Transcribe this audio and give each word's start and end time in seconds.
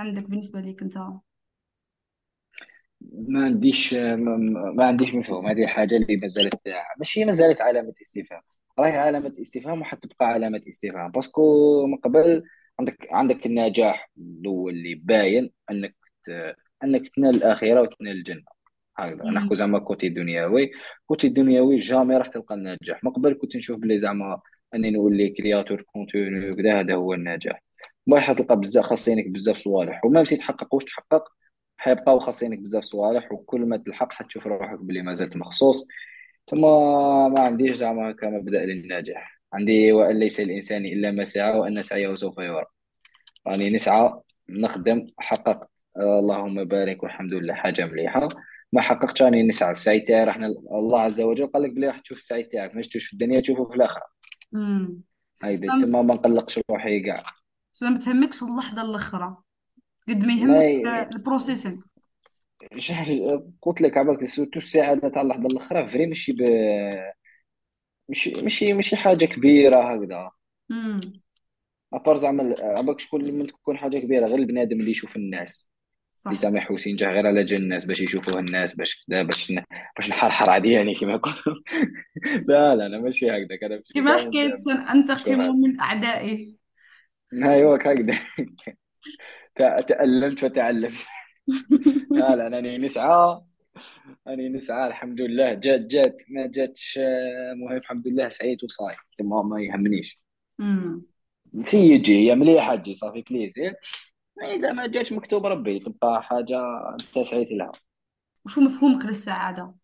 عندك 0.00 0.28
بالنسبة 0.28 0.60
ليك 0.60 0.82
أنت؟ 0.82 0.98
ما 3.28 3.44
عنديش 3.44 3.94
ما, 3.94 4.84
عنديش 4.86 5.14
مفهوم 5.14 5.46
هذه 5.46 5.62
الحاجة 5.62 5.96
اللي 5.96 6.16
ما 6.16 6.28
زالت 6.28 6.54
ماشي 6.98 7.24
ما 7.24 7.32
زالت 7.32 7.60
علامة 7.60 7.92
استفهام. 8.02 8.42
راهي 8.78 8.98
علامة 8.98 9.34
استفهام 9.40 9.80
وحتبقى 9.80 10.26
علامة 10.26 10.62
استفهام. 10.68 11.10
parce 11.10 11.57
que 11.57 11.86
من 11.86 11.96
قبل 11.96 12.42
عندك 12.78 13.08
عندك 13.12 13.46
النجاح 13.46 14.10
الأول 14.18 14.74
اللي 14.74 14.94
باين 14.94 15.50
أنك 15.70 15.96
ت... 16.24 16.30
أنك 16.84 17.08
تنال 17.08 17.34
الآخرة 17.36 17.80
وتنال 17.80 18.12
الجنة. 18.12 18.44
هكذا. 18.98 19.24
نحكو. 19.30 19.54
زعما 19.54 19.78
côté 19.78 20.08
دنيوي 20.08 20.70
côté 21.06 21.28
دنيوي 21.28 21.76
jamais 21.76 22.16
راح 22.16 22.26
تلقى 22.28 22.54
النجاح. 22.54 23.04
من 23.04 23.10
قبل 23.10 23.34
كنت 23.34 23.56
نشوف 23.56 23.78
بلي 23.78 23.98
زعما 23.98 24.40
أني 24.74 24.90
نولي 24.90 25.30
créateur 25.30 25.82
contenu 25.82 26.50
وكذا 26.50 26.80
هذا 26.80 26.94
هو 26.94 27.14
النجاح. 27.14 27.62
من 28.10 28.20
حتلقى 28.20 28.56
بزاف 28.60 28.84
خاصينك 28.84 29.28
بزاف 29.28 29.56
صوالح. 29.56 30.04
وما 30.04 30.22
مشي 30.22 30.36
تحقق 30.36 30.74
واش 30.74 30.84
تحقق؟ 30.84 31.24
حيبقاو 31.78 32.18
خاصينك 32.18 32.58
بزاف 32.58 32.84
صوالح 32.84 33.32
وكل 33.32 33.60
ما 33.60 33.76
تلحق 33.76 34.12
حتشوف 34.12 34.46
روحك 34.46 34.78
بلي 34.78 35.02
ما 35.02 35.12
زلت 35.12 35.36
مخصوص. 35.36 35.88
ثم 36.46 36.60
ما 37.32 37.40
عنديش 37.40 37.76
زعما 37.76 38.10
هكا 38.10 38.30
مبدأ 38.30 38.64
للنجاح 38.64 39.40
عندي 39.52 39.92
وأن 39.92 40.18
ليس 40.18 40.40
الإنسان 40.40 40.84
إلا 40.84 41.10
ما 41.10 41.24
سعى 41.24 41.58
وأن 41.58 41.82
سعيه 41.82 42.14
سوف 42.14 42.38
يرى. 42.38 42.64
راني 43.46 43.70
نسعى 43.70 44.12
نخدم 44.50 45.06
حققت. 45.18 45.70
آه، 45.96 46.18
اللهم 46.18 46.64
بارك 46.64 47.02
والحمد 47.02 47.34
لله. 47.34 47.54
حاجة 47.54 47.86
مليحة. 47.86 48.28
ما 48.72 48.80
حققتش 48.82 49.22
راني 49.22 49.42
نسعى. 49.42 49.70
السعي 49.70 50.00
تاعي 50.00 50.24
راح 50.24 50.36
الله 50.36 51.00
عز 51.00 51.20
وجل 51.20 51.46
قال 51.46 51.62
لك 51.62 51.72
بلي 51.72 51.86
راح 51.86 51.98
تشوف 52.00 52.18
السعي 52.18 52.42
تاعك 52.42 52.74
ما 52.74 52.82
شفتوش 52.82 53.04
في 53.06 53.12
الدنيا 53.12 53.40
تشوفه 53.40 53.64
في. 53.64 53.78
هايدي 55.42 55.66
تسمى 55.66 55.76
تسمى 55.76 56.02
ما 56.02 56.14
نقلقش 56.14 56.60
روحي 56.70 57.00
كاع. 57.00 57.39
تسمى 57.74 57.90
ما 57.90 57.98
تهمكش 57.98 58.42
اللحظة 58.42 58.82
الأخرى. 58.82 59.36
قد 60.08 60.24
ما 60.24 60.32
يهمك 60.32 60.64
البروسيسين 61.14 61.82
شحال 62.76 63.42
قلت 63.62 63.80
لك 63.80 63.98
عبالك 63.98 64.24
سورتو 64.24 64.58
السعادة 64.58 65.08
تاع 65.08 65.22
اللحظة 65.22 65.46
الأخرى 65.46 65.88
فري 65.88 66.06
ماشي 66.06 66.32
ب 66.32 66.40
ماشي 68.08 68.32
ماشي 68.42 68.72
ماشي 68.72 68.96
حاجة 68.96 69.24
كبيرة 69.24 69.94
هكذا. 69.94 70.30
ابار 71.92 72.16
زعما 72.16 72.54
عبالك 72.60 73.00
شكون 73.00 73.32
من 73.32 73.46
تكون 73.46 73.76
حاجة 73.78 73.98
كبيرة 73.98 74.26
غير 74.26 74.38
البنادم 74.38 74.80
اللي 74.80 74.90
يشوف 74.90 75.16
الناس. 75.16 75.70
اللي 76.26 76.38
صح 76.38 76.48
يحوس 76.54 76.86
ينجح 76.86 77.08
غير 77.08 77.26
على 77.26 77.44
جال 77.44 77.62
الناس 77.62 77.84
باش 77.84 78.00
يشوفوه 78.00 78.38
الناس 78.40 78.74
باش 78.74 79.04
كذا 79.10 79.22
باش 79.22 79.50
ن... 79.52 79.62
باش 79.96 80.10
نحرحر 80.10 80.50
عدياني 80.50 80.94
كما 80.94 81.12
يقولوا. 81.12 81.62
لا 82.48 82.76
لا 82.76 82.86
أنا 82.86 82.98
ماشي 82.98 83.30
هكذا 83.30 83.58
أنا 83.62 83.76
باش 83.76 83.92
كما 83.94 84.10
نتعامل 84.12 84.26
حكيت 84.26 84.54
سننتقم 84.56 85.38
من 85.60 85.80
أعدائي. 85.80 86.59
أيوه 87.34 87.74
هكذا 87.76 88.18
تألمت 89.88 90.38
فتعلمت 90.40 90.96
لا 92.10 92.36
لا 92.36 92.46
أنا 92.58 92.78
نسعى. 92.78 93.40
أنا 94.26 94.48
نسعى 94.48 94.86
الحمد 94.88 95.20
لله. 95.20 95.54
جات 95.54 95.80
جات 95.80 96.22
ما 96.30 96.46
جاتش 96.46 96.98
آه، 97.02 97.54
مهم. 97.54 97.76
الحمد 97.76 98.08
لله 98.08 98.28
سعيت 98.28 98.64
وصاي 98.64 98.94
ما 99.22 99.42
ما 99.42 99.62
يهمنيش. 99.62 100.20
نسي 101.54 101.78
يجي 101.92 102.18
هي 102.30 102.34
مليحه 102.34 102.76
تجي 102.76 102.94
صافي 102.94 103.22
بليزير 103.22 103.74
إذا 104.44 104.72
ما 104.72 104.86
جاتش 104.86 105.12
مكتوب 105.12 105.46
ربي. 105.46 105.78
تبقى 105.80 106.22
حاجة 106.22 106.60
أنت 106.92 107.26
سعيت 107.26 107.52
لها. 107.52 107.72
وشو 108.44 108.60
مفهومك 108.60 109.04
للسعادة؟ 109.04 109.74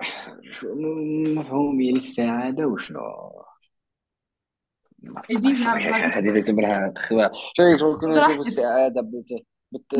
مفهومي 1.36 1.92
للسعادة؟ 1.92 2.66
وشنو 2.66 3.00
بغيت 5.12 5.58
هذه 6.16 6.34
لازم 6.34 6.60
لها 6.60 6.88
تخوى 6.88 7.30
شوف 7.78 8.46
السعادة؟ 8.46 9.00
بت... 9.00 9.44
بت... 9.72 9.94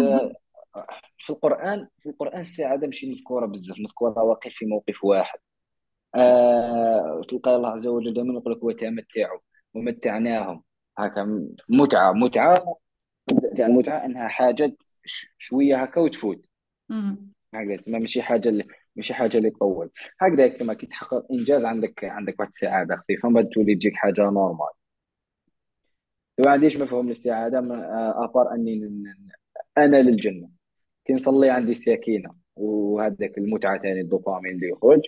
في 1.19 1.31
القران 1.31 1.89
في 1.99 2.09
القرآن 2.09 2.41
السعادة 2.41 2.87
ماشي 2.87 3.11
مذكورة 3.11 3.47
بزاف. 3.47 3.81
مذكورة 3.81 4.23
واقع 4.23 4.51
في 4.51 4.67
موقف 4.67 5.05
واحد. 5.05 5.39
آه... 6.15 7.23
تلقى 7.29 7.57
الله 7.57 7.69
عز 7.69 7.87
وجل 7.87 8.15
دائما 8.15 8.35
يقول 8.39 8.53
لك 8.53 8.65
وتمتعوا 8.65 9.39
ومتعناهم. 9.75 10.63
هكا 10.99 11.49
متعة. 11.69 12.13
متعة 12.13 12.77
المتعه 13.59 14.05
إنها 14.05 14.29
حاجة 14.29 14.77
شوية 15.39 15.83
هكا 15.83 16.01
وتفوت. 16.01 16.45
هكذا. 17.55 17.77
تما 17.77 17.99
ماشي 17.99 18.23
حاجة 18.23 18.49
اللي 18.49 18.65
ماشي 18.97 19.15
حاجة 19.15 19.39
اللي 19.39 19.51
تطول 19.51 19.91
هكذا 20.21 20.49
تما 20.49 20.75
كي 20.75 20.87
تحقق 20.87 21.27
إنجاز 21.33 21.65
عندك 21.65 22.05
عندك 22.05 22.41
واحد 22.41 22.51
السعادة 22.51 22.97
خفيفة 22.97 23.29
ما 23.29 23.43
تولي 23.43 23.75
تجيك 23.75 23.95
حاجة 23.95 24.21
normal. 24.23 24.84
ما 26.39 26.51
عنديش 26.51 26.77
مفهوم 26.77 27.09
للسعاده 27.09 27.61
ما- 27.61 28.25
à 28.25 28.31
part 28.31 28.55
أني 28.55 29.05
أنا 29.79 29.97
للجنة. 30.03 30.49
كي 31.05 31.13
نصلي 31.13 31.51
عندي 31.51 31.73
السكينة 31.73 32.35
وهذاك 32.57 33.39
المتعة 33.39 33.79
ثاني 33.79 34.01
الدوبامين 34.01 34.55
اللي 34.55 34.69
يخرج. 34.69 35.01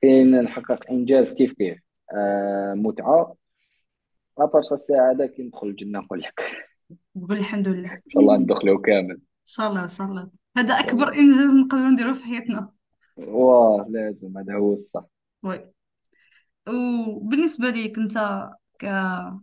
كي 0.00 0.24
نحقق 0.24 0.90
إنجاز 0.90 1.34
كيف 1.34 1.52
كيف؟ 1.52 1.78
آه 2.14 2.74
متعة. 2.74 3.34
ابار 4.38 4.62
السعاده 4.72 5.26
كي 5.26 5.42
ندخل 5.42 5.66
الجنة 5.66 5.98
نقول 5.98 6.20
لك. 6.20 6.40
قول 7.14 7.38
الحمد 7.38 7.68
لله. 7.68 7.92
إن 7.92 8.00
شاء 8.08 8.22
الله 8.22 8.36
ندخلوا 8.36 8.80
كامل. 8.80 9.10
إن 9.10 9.20
شاء 9.44 9.70
الله 9.70 9.82
إن 9.84 9.88
شاء 9.88 10.06
الله. 10.06 10.30
هذا 10.56 10.74
أكبر 10.74 11.12
إنجاز 11.14 11.54
نقدروا 11.54 11.90
نديروه 11.90 12.14
في 12.14 12.24
حياتنا. 12.24 12.70
واه 13.16 13.86
لازم. 13.90 14.38
هذا 14.38 14.54
هو 14.54 14.72
الصح. 14.72 15.04
وي. 15.42 15.70
وبالنسبة 16.68 17.70
ليك 17.70 17.98
أنت 17.98 18.48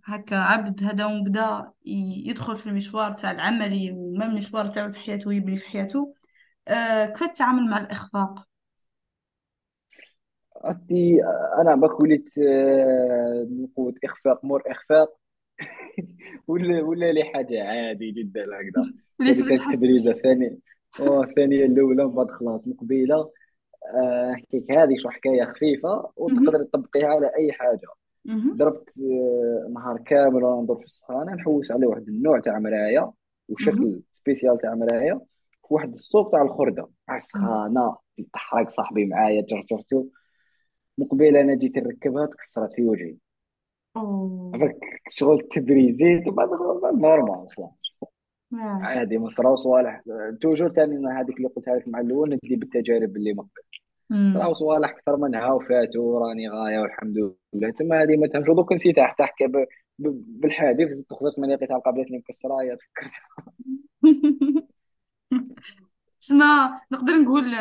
هكا 0.05 0.35
عبد 0.35 0.83
هذا 0.83 1.05
وبدا 1.05 1.71
ي- 1.85 2.23
يدخل 2.29 2.57
في 2.57 2.67
المشوار 2.69 3.13
تاع 3.13 3.31
العملي 3.31 3.91
وما 3.91 4.25
المشوار 4.25 4.67
تاعو 4.67 4.89
تاع 4.91 5.01
حياته 5.01 5.33
يبني 5.33 5.57
في 5.57 5.69
حياته. 5.69 6.15
آه 6.67 7.05
كيف 7.05 7.27
تتعامل 7.27 7.69
مع 7.69 7.77
الإخفاق؟ 7.79 8.47
أنتي 10.65 11.19
أنا 11.61 11.75
باك 11.75 11.99
وليت 11.99 12.37
آه، 12.37 13.47
نقود 13.51 13.99
إخفاق 14.03 14.45
مور 14.45 14.63
إخفاق. 14.67 15.17
ولا 16.47 16.81
ولا 16.83 17.11
لي 17.11 17.23
حاجة 17.23 17.63
عادي 17.63 18.11
جدا 18.11 18.41
هكذا. 18.45 18.93
وليت 19.19 19.41
كانت 19.49 19.61
التبريزة 19.61 20.11
تحسش؟ 20.11 20.17
الثانية. 20.17 20.57
والثانية 20.99 21.65
الأولى 21.65 22.03
ومن 22.03 22.15
بعد 22.15 22.31
خلاص 22.31 22.67
مقبلة. 22.67 23.31
آه، 23.95 24.31
نحكيك 24.31 24.71
هذه 24.71 24.95
شو 25.03 25.09
حكاية 25.09 25.45
خفيفة 25.45 26.11
مهم. 26.27 26.47
وتقدر 26.47 26.63
تطبقيها 26.63 27.07
على 27.07 27.27
أي 27.39 27.53
حاجة. 27.53 27.87
مهم. 28.27 28.57
ضربت 28.57 28.89
آه، 28.99 29.67
نهار 29.73 29.97
كامل 29.97 30.43
وأنا 30.43 30.61
ندور 30.61 30.77
في 30.79 30.85
السخانة 30.85 31.33
نحوس 31.35 31.71
على 31.71 31.85
واحد 31.85 32.07
النوع 32.07 32.39
تاع 32.39 32.59
مراية 32.59 32.99
مهم. 32.99 33.13
وشكل 33.49 34.01
سبيسيال 34.13 34.57
تاع 34.57 34.75
مراية 34.75 35.21
واحد 35.69 35.93
الصوت 35.93 36.31
تاع 36.31 36.41
الخردة 36.41 36.81
مع 36.81 36.89
مهم. 37.07 37.15
السخانة 37.15 37.95
تحرق 38.33 38.69
صاحبي 38.69 39.05
معايا 39.05 39.41
جرجرته 39.41 40.07
مقبل 40.97 41.37
أنا 41.37 41.55
جيت 41.55 41.77
نركبها 41.77 42.25
تكسرت 42.25 42.73
في 42.73 42.83
وجهي. 42.83 43.15
عفاك 44.55 44.79
شغل 45.09 45.47
تبريزيت 45.51 46.27
وبعد 46.27 46.49
نورمال 46.95 47.47
خلاص 47.57 47.97
آه. 48.53 48.57
عادي 48.83 49.17
ما 49.17 49.29
صراو 49.29 49.55
صوالح 49.55 50.01
توجور 50.41 50.69
تاني 50.69 51.07
هذيك 51.07 51.37
اللي 51.37 51.47
قلتها 51.47 51.75
لك 51.75 51.87
مع 51.87 51.99
الأول 51.99 52.29
ندي 52.43 52.55
بالتجارب 52.55 53.17
اللي 53.17 53.33
مقبل. 53.33 53.61
صراو 54.33 54.53
صوالح 54.53 54.89
أكثر 54.89 55.17
منها 55.17 55.51
وفاتوا 55.51 56.19
راني 56.19 56.49
غاية 56.49 56.79
والحمد 56.79 57.17
لله. 57.53 57.71
تما 57.71 58.01
هذه 58.03 58.17
ما 58.17 58.27
تهمش. 58.27 58.47
دوك 58.47 58.73
نسيتها 58.73 59.07
حتى 59.07 59.23
حكى 59.23 59.47
بالحادث 59.99 60.89
زدت 60.91 61.13
خزرت 61.13 61.39
من 61.39 61.49
لقيتها 61.53 61.77
قابلتني 61.79 62.17
مكسره 62.17 62.63
يا 62.63 62.75
تفكرت 62.75 63.11
اسمع 66.23 66.81
نقدر 66.91 67.13
نقول 67.13 67.55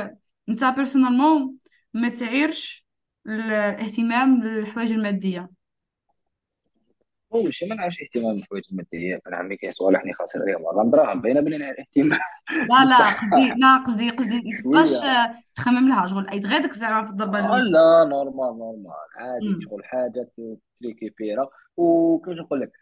أنت 0.49 0.65
personnellement 0.65 1.59
ما 1.95 2.09
تعيرش 2.09 2.87
الاهتمام 3.27 4.43
للحوايج 4.45 4.93
المادية. 4.93 5.51
هو 7.35 7.43
ماشي 7.43 7.67
ما 7.67 7.75
نعرفش 7.75 8.03
اهتمام 8.03 8.35
بالحوايج 8.37 8.65
المادية. 8.71 9.21
أنا 9.27 9.37
عمي 9.37 9.57
كاين 9.57 9.73
صوالح 9.73 10.01
راني 10.01 10.13
خاسر 10.13 10.43
عليهم 10.43 10.63
والله 10.65 10.91
دراهم 10.91 11.21
باينه 11.21 11.41
بلي 11.41 11.59
نعرف 11.59 11.77
اهتمام. 11.79 12.19
لا 12.71 12.85
لا 12.85 12.85
بصح 12.85 13.21
قصدي 13.33 13.55
لا 13.61 13.77
قصدي 13.87 14.11
قصدي 14.11 14.43
ما 14.51 14.57
تبقاش 14.59 14.89
شوية 14.89 15.35
تخمم 15.55 15.89
لها 15.89 16.07
شغل. 16.07 16.29
أي 16.29 16.41
غيرك 16.41 16.73
زعما 16.73 17.05
في 17.05 17.11
الضربة 17.11 17.39
آه 17.39 17.41
الأولى. 17.47 17.71
لا 17.71 18.05
normal 18.09 18.59
normal 18.59 18.93
عادي. 19.17 19.61
شغل 19.65 19.85
حاجة 19.85 20.29
تريكيبيرا 20.81 21.49
وكيفاش 21.77 22.39
نقول 22.39 22.61
لك؟ 22.61 22.73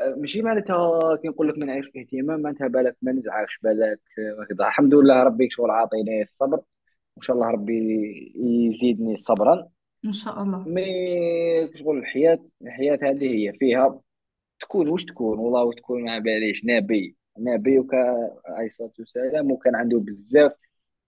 آه، 0.00 0.14
ماشي 0.18 0.42
معناتها 0.42 1.16
كي 1.16 1.28
نقول 1.28 1.48
لك 1.48 1.58
ما 1.58 1.64
نعيش 1.66 1.86
اهتمام 1.96 2.40
معناتها 2.40 2.68
بالك 2.68 2.96
ما 3.02 3.12
نزعفش 3.12 3.58
بالك. 3.62 4.00
هكذا 4.42 4.66
الحمد 4.68 4.94
لله 4.94 5.22
ربي 5.22 5.50
شغل 5.50 5.70
عاطيني 5.70 6.22
الصبر. 6.22 6.56
وإن 7.16 7.22
شاء 7.22 7.36
الله 7.36 7.46
ربي 7.50 7.74
يزيدني 8.36 9.16
صبرا. 9.18 9.68
إن 10.04 10.12
شاء 10.12 10.42
الله. 10.42 10.68
مي 10.68 10.82
شغل 11.74 11.98
الحياة 11.98 12.38
الحياة 12.62 12.98
هذه 13.02 13.24
هي 13.24 13.52
فيها 13.52 14.00
تكون 14.60 14.88
واش 14.88 15.04
تكون 15.04 15.38
والله 15.38 15.64
واش 15.64 15.74
تكون 15.74 16.04
ما 16.04 16.18
باليش 16.18 16.64
نبي 16.64 17.16
نبي 17.38 17.78
وكان 17.78 18.30
عليه 18.46 18.66
الصلاة 18.66 18.92
والسلام 18.98 19.50
وكان 19.50 19.74
عنده 19.74 19.98
بزاف 19.98 20.52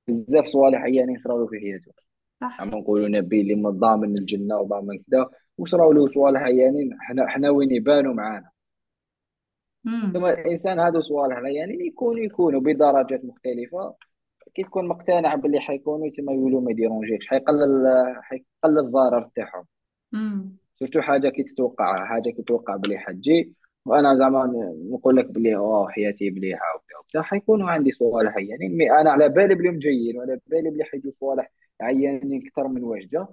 بزاف 0.08 0.46
صوالح 0.46 0.84
يعني 0.84 1.14
يصراو 1.14 1.38
له 1.38 1.46
في 1.46 1.60
حياته. 1.60 1.92
صح. 2.40 2.60
عم 2.60 2.69
نقولوا 2.69 3.08
نبي 3.08 3.40
اللي 3.40 3.54
ما 3.54 3.70
ضامن 3.70 4.19
الجنة 4.19 4.56
وضامن 4.56 4.98
كذا 4.98 5.31
وصراو 5.58 5.92
له 5.92 6.08
صوالح 6.08 6.46
يعني 6.46 6.90
حنا 7.00 7.28
حنا 7.28 7.50
وين 7.50 7.70
يبانوا 7.70 8.14
معانا. 8.14 8.50
امم 9.87 10.12
ثم 10.12 10.25
الإنسان 10.26 10.78
هادو 10.78 11.00
صوالح 11.00 11.38
يعني 11.38 11.87
يكونوا 11.87 12.25
يكونوا 12.25 12.60
بدرجات 12.60 13.25
مختلفة. 13.25 13.94
كي 14.55 14.62
تكون 14.62 14.88
مقتنع 14.88 15.35
باللي 15.35 15.61
حيكونوا 15.61 16.11
تما 16.17 16.32
يولوا 16.32 16.61
ما 16.61 16.70
يديرونجيكش 16.70 17.26
حيقلل 17.26 17.87
حيقلل 18.23 18.79
الضرر 18.79 19.31
تاعهم. 19.35 19.64
surtout 20.75 21.00
حاجة 21.00 21.29
كي 21.29 21.43
تتوقعها 21.43 22.05
حاجة 22.05 22.31
كي 22.31 22.43
تتوقع 22.43 22.76
بلي 22.76 22.99
حتجي. 22.99 23.55
وأنا 23.87 24.14
زعما 24.14 24.52
نقول 24.91 25.17
لك 25.17 25.31
بلي 25.31 25.56
آه 25.56 25.88
حياتي 25.88 26.31
مليحه 26.31 26.76
وبتاع 26.76 26.99
وبتاع 26.99 27.23
حيكونوا 27.23 27.70
عندي 27.70 27.91
صوالح 27.91 28.37
يعني 28.37 28.69
mais 28.69 28.91
أنا 28.91 29.11
على 29.11 29.29
بالي 29.29 29.55
بلي 29.55 29.70
مجيين 29.70 30.19
وعلى 30.19 30.38
بالي 30.47 30.70
بلي 30.70 30.85
حيجوا 30.85 31.11
صوالح 31.11 31.52
عيانين 31.81 32.43
أكثر 32.47 32.69
من 32.69 32.99
جا 32.99 33.26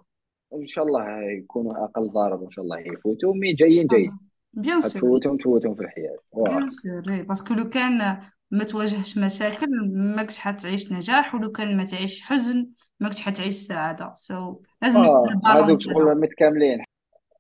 إن 0.54 0.68
شاء 0.68 0.86
الله 0.86 1.22
يكونوا 1.22 1.84
أقل 1.84 2.10
ضرر 2.10 2.42
وان 2.42 2.50
شاء 2.50 2.66
الله 2.66 2.80
يفوتوا. 2.80 3.34
mais 3.34 3.54
جايين 3.54 3.88
جايين. 3.88 4.18
bien 4.54 4.82
sûr 4.82 4.90
حتفوتهم 4.90 5.38
تفوتهم 5.38 5.76
في 5.76 5.82
الحياة. 5.82 6.18
bien 6.36 6.70
sûr. 6.70 7.24
parce 7.24 7.42
que 7.42 7.54
لو 7.54 7.70
كان 7.70 8.18
ما 8.52 8.64
تواجهش 8.64 9.18
مشاكل 9.18 9.68
ماكش 9.94 10.40
حتعيش 10.40 10.92
نجاح 10.92 11.36
ولو 11.36 11.52
كان 11.52 11.78
ما 11.78 11.84
تعيش 11.86 12.22
حزن 12.22 12.70
ماكش 13.00 13.22
حتعيش 13.22 13.56
سعادة. 13.56 14.14
so, 14.16 14.58
لازم 14.82 15.04
يكون 15.04 15.42
آه 15.46 15.50
هذوك 15.50 15.70
ال 15.70 15.72
balance 15.72 15.88
هذا 15.88 15.94
شغل 15.94 16.22
متكاملين. 16.22 16.84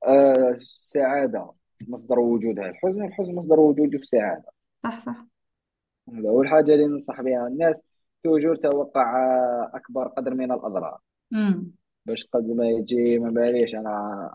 آه 0.07 0.49
السعاده 0.49 1.51
مصدر 1.87 2.19
وجودها. 2.19 2.69
الحزن 2.69 3.05
الحزن 3.05 3.35
مصدر 3.35 3.59
وجوده 3.59 3.97
السعاده 3.99 4.51
صح 4.75 4.99
صح. 4.99 5.25
هذا 6.13 6.29
هو 6.29 6.41
الحاجة 6.41 6.73
اللي 6.73 6.85
ننصح 6.87 7.21
بها 7.21 7.47
الناس. 7.47 7.81
toujours 8.23 8.55
توقع 8.55 9.17
آه، 9.17 9.71
أكبر 9.73 10.07
قدر 10.07 10.33
من 10.33 10.51
الأضرار. 10.51 10.99
امم 11.33 11.71
باش 12.05 12.25
قد 12.25 12.47
ما 12.49 12.69
يجي 12.69 13.19
ما 13.19 13.29
باليش 13.29 13.75
أنا 13.75 14.29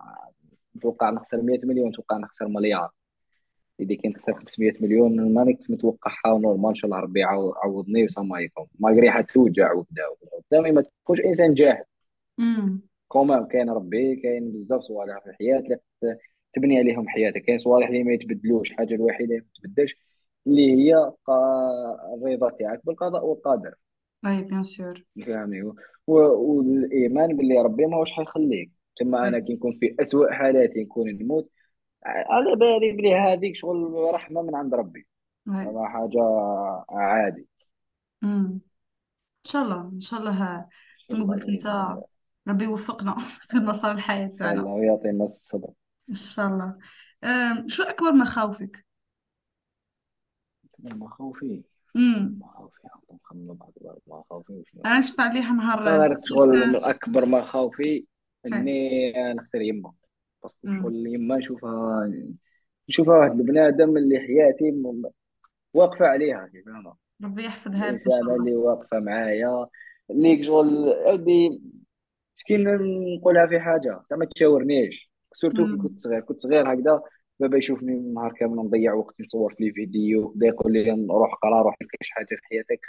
نتوقع 0.76 1.10
نخسر 1.10 1.42
100 1.42 1.60
مليون 1.64 1.88
نتوقع 1.88 2.16
نخسر 2.16 2.48
مليار. 2.48 2.90
إذا 3.80 3.96
كنت 3.96 4.16
خسر 4.18 4.34
500 4.34 4.72
مليون 4.80 5.34
ما 5.34 5.44
كنت 5.44 5.70
متوقعها 5.70 6.38
normal 6.38 6.68
إن 6.68 6.74
شاء 6.74 6.90
الله 6.90 7.02
ربي 7.02 7.20
يعوض- 7.20 7.54
يعوضني 7.64 8.04
وسما 8.04 8.40
يكون 8.40 8.66
malgré 8.80 9.10
حتوجع 9.10 9.72
وكذا 9.72 10.04
قدامي 10.50 10.72
ما 10.72 10.82
تكونش 10.82 11.20
إنسان 11.20 11.54
جاهل. 11.54 11.84
comment 13.08 13.46
كاين 13.46 13.70
ربي 13.70 14.16
كاين 14.16 14.52
بزاف 14.52 14.80
صوالح 14.80 15.18
في 15.24 15.30
الحياة 15.30 15.58
اللي 15.58 15.78
تبني 16.54 16.78
عليهم 16.78 17.08
حياتك. 17.08 17.42
كاين 17.42 17.58
صوالح 17.58 17.88
اللي 17.88 18.02
ما 18.04 18.12
يتبدلوش. 18.12 18.70
الحاجة 18.70 18.94
الوحيدة 18.94 19.34
اللي 19.34 19.44
ما 19.46 19.50
تتبدلش 19.54 19.96
اللي 20.46 20.72
هي 20.72 21.12
الرضا 22.14 22.50
تاعك 22.50 22.80
بالقضاء 22.86 23.24
والقدر. 23.26 23.74
اي 24.26 24.42
bien 24.42 24.62
sûr 24.64 25.04
فهمني؟ 25.26 25.62
و- 25.62 25.74
والإيمان 26.06 27.36
باللي 27.36 27.58
ربي 27.62 27.86
ماهوش 27.86 28.12
حيخليك. 28.12 28.70
ثم 29.00 29.14
أنا 29.14 29.38
كي 29.38 29.52
نكون 29.52 29.72
في 29.80 29.96
أسوأ 30.00 30.32
حالاتي 30.32 30.82
نكون 30.82 31.10
نموت 31.10 31.50
على 32.06 32.56
بالي 32.56 32.92
بلي 32.92 33.14
هذيك 33.14 33.56
شغل 33.56 34.14
رحمة 34.14 34.42
من 34.42 34.54
عند 34.54 34.74
ربي. 34.74 35.06
ما 35.46 35.88
حاجة 35.88 36.20
عادي. 36.90 37.48
امم 38.24 38.60
إن 39.46 39.50
شاء 39.50 39.62
الله 39.62 39.80
إن 39.80 40.00
شاء 40.00 40.20
الله 40.20 40.66
كما 41.08 41.34
قلت 41.34 41.48
أنت 41.48 41.96
ربي 42.48 42.64
يوفقنا 42.64 43.14
في 43.48 43.56
المسار 43.56 43.92
الحياة 43.92 44.26
تاعنا 44.26 44.60
الله 44.60 44.72
ويعطينا 44.72 45.24
الصبر 45.24 45.70
إن 46.10 46.14
شاء 46.14 46.46
الله. 46.46 46.78
أم، 47.24 47.68
شو 47.68 47.82
أكبر 47.82 48.12
مخاوفك؟ 48.12 48.86
مخاوفي؟ 50.78 51.62
امم 51.96 52.38
مخاوفي 52.40 52.78
نخمم 53.12 53.54
بعض 53.54 53.72
مخاوفي. 54.06 54.52
وشنو 54.52 54.82
أنا 54.86 54.98
نشفع 54.98 55.22
عليها 55.22 55.52
نهار 55.52 56.20
شغل 56.24 56.76
أكبر 56.76 57.26
مخاوفي. 57.26 58.06
إني 58.46 59.12
نخسر 59.34 59.60
يما 59.60 59.92
باسكو 60.42 60.68
شغل 60.82 61.06
يما 61.06 61.36
نشوفها 61.36 62.12
نشوفها 62.88 63.18
واحد 63.18 63.40
البني 63.40 63.68
آدم 63.68 63.96
اللي 63.96 64.18
حياتي 64.18 64.70
م- 64.70 65.10
واقفة 65.74 66.06
عليها 66.06 66.46
كيف 66.52 66.68
أنا 66.68 66.94
ربي 67.24 67.44
يحفظها 67.44 67.90
لك 67.90 67.94
إن 67.94 68.00
شاء 68.00 68.12
الانسانه 68.14 68.20
الله. 68.22 68.36
اللي 68.36 68.56
واقفة 68.56 69.00
معايا 69.00 69.66
اللي 70.10 70.44
شغل 70.44 70.94
ودي 71.06 71.60
كي 72.46 72.56
نقولها 72.56 73.46
في 73.46 73.60
حاجة 73.60 73.80
زعما 74.10 74.20
ما 74.20 74.24
تشاورنيش. 74.34 75.10
سورتو 75.34 75.66
كي 75.66 75.76
كنت 75.76 76.00
صغير 76.00 76.20
كنت 76.20 76.40
صغير 76.40 76.72
هكذا 76.74 77.02
بابا 77.40 77.58
يشوفني 77.58 78.12
نهار 78.14 78.32
كامل 78.32 78.56
نضيع 78.56 78.94
وقت 78.94 79.20
نصور 79.20 79.54
في 79.58 79.72
فيديو 79.72 80.28
بدا 80.28 80.46
يقول 80.46 80.72
لي 80.72 81.06
روح 81.10 81.34
قرا 81.34 81.62
روح 81.62 81.76
شي 82.02 82.12
حاجة 82.12 82.26
في 82.26 82.36
حياتك. 82.50 82.80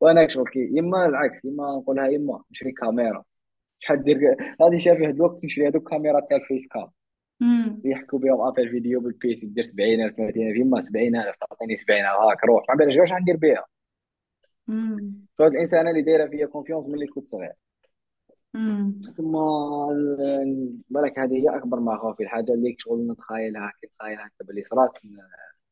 وأنا 0.00 0.28
شغل 0.28 0.48
كي 0.48 0.70
يما 0.72 1.06
العكس 1.06 1.44
يما 1.44 1.76
نقولها 1.76 2.06
يما 2.08 2.42
نشري 2.50 2.72
كاميرا. 2.72 3.24
شحال 3.78 4.02
دير 4.04 4.18
غادي 4.62 4.78
شافي 4.78 5.06
هاد 5.06 5.14
الوقت 5.14 5.44
نشري 5.44 5.68
هذوك 5.68 5.90
كاميرا 5.90 6.20
تاع 6.20 6.36
الفيس 6.36 6.68
كام. 6.68 6.88
يحكوا 7.84 8.18
بهم 8.18 8.40
ابل 8.40 8.68
فيديو 8.68 9.00
بالبيسي 9.00 9.46
دير 9.46 9.64
70000 9.64 10.16
30000 10.16 10.56
يما 10.56 10.82
70000 10.82 11.36
تعطيني 11.36 11.76
70000 11.76 12.06
هاك 12.06 12.44
روح. 12.44 12.64
ما 12.68 12.74
بالك 12.74 13.00
واش 13.00 13.12
غندير 13.12 13.36
بها 13.36 13.64
شغل 15.38 15.46
الانسانه 15.48 15.90
اللي 15.90 16.02
دايرة 16.02 16.26
فيا 16.28 16.46
confiance 16.46 16.86
ملي 16.86 17.06
كنت 17.06 17.28
صغير. 17.28 17.52
ثم 19.16 19.36
ال- 19.90 20.76
بالك 20.90 21.18
هذه 21.18 21.34
هي 21.34 21.56
أكبر 21.56 21.80
مخاوفي 21.80 22.22
الحاجة 22.22 22.52
اللي 22.54 22.76
شغل 22.78 23.06
نتخيلها 23.10 23.72
كي 23.80 23.86
نتخيلها 23.86 24.26
هكا 24.26 24.44
باللي 24.44 24.64
صرات 24.64 24.90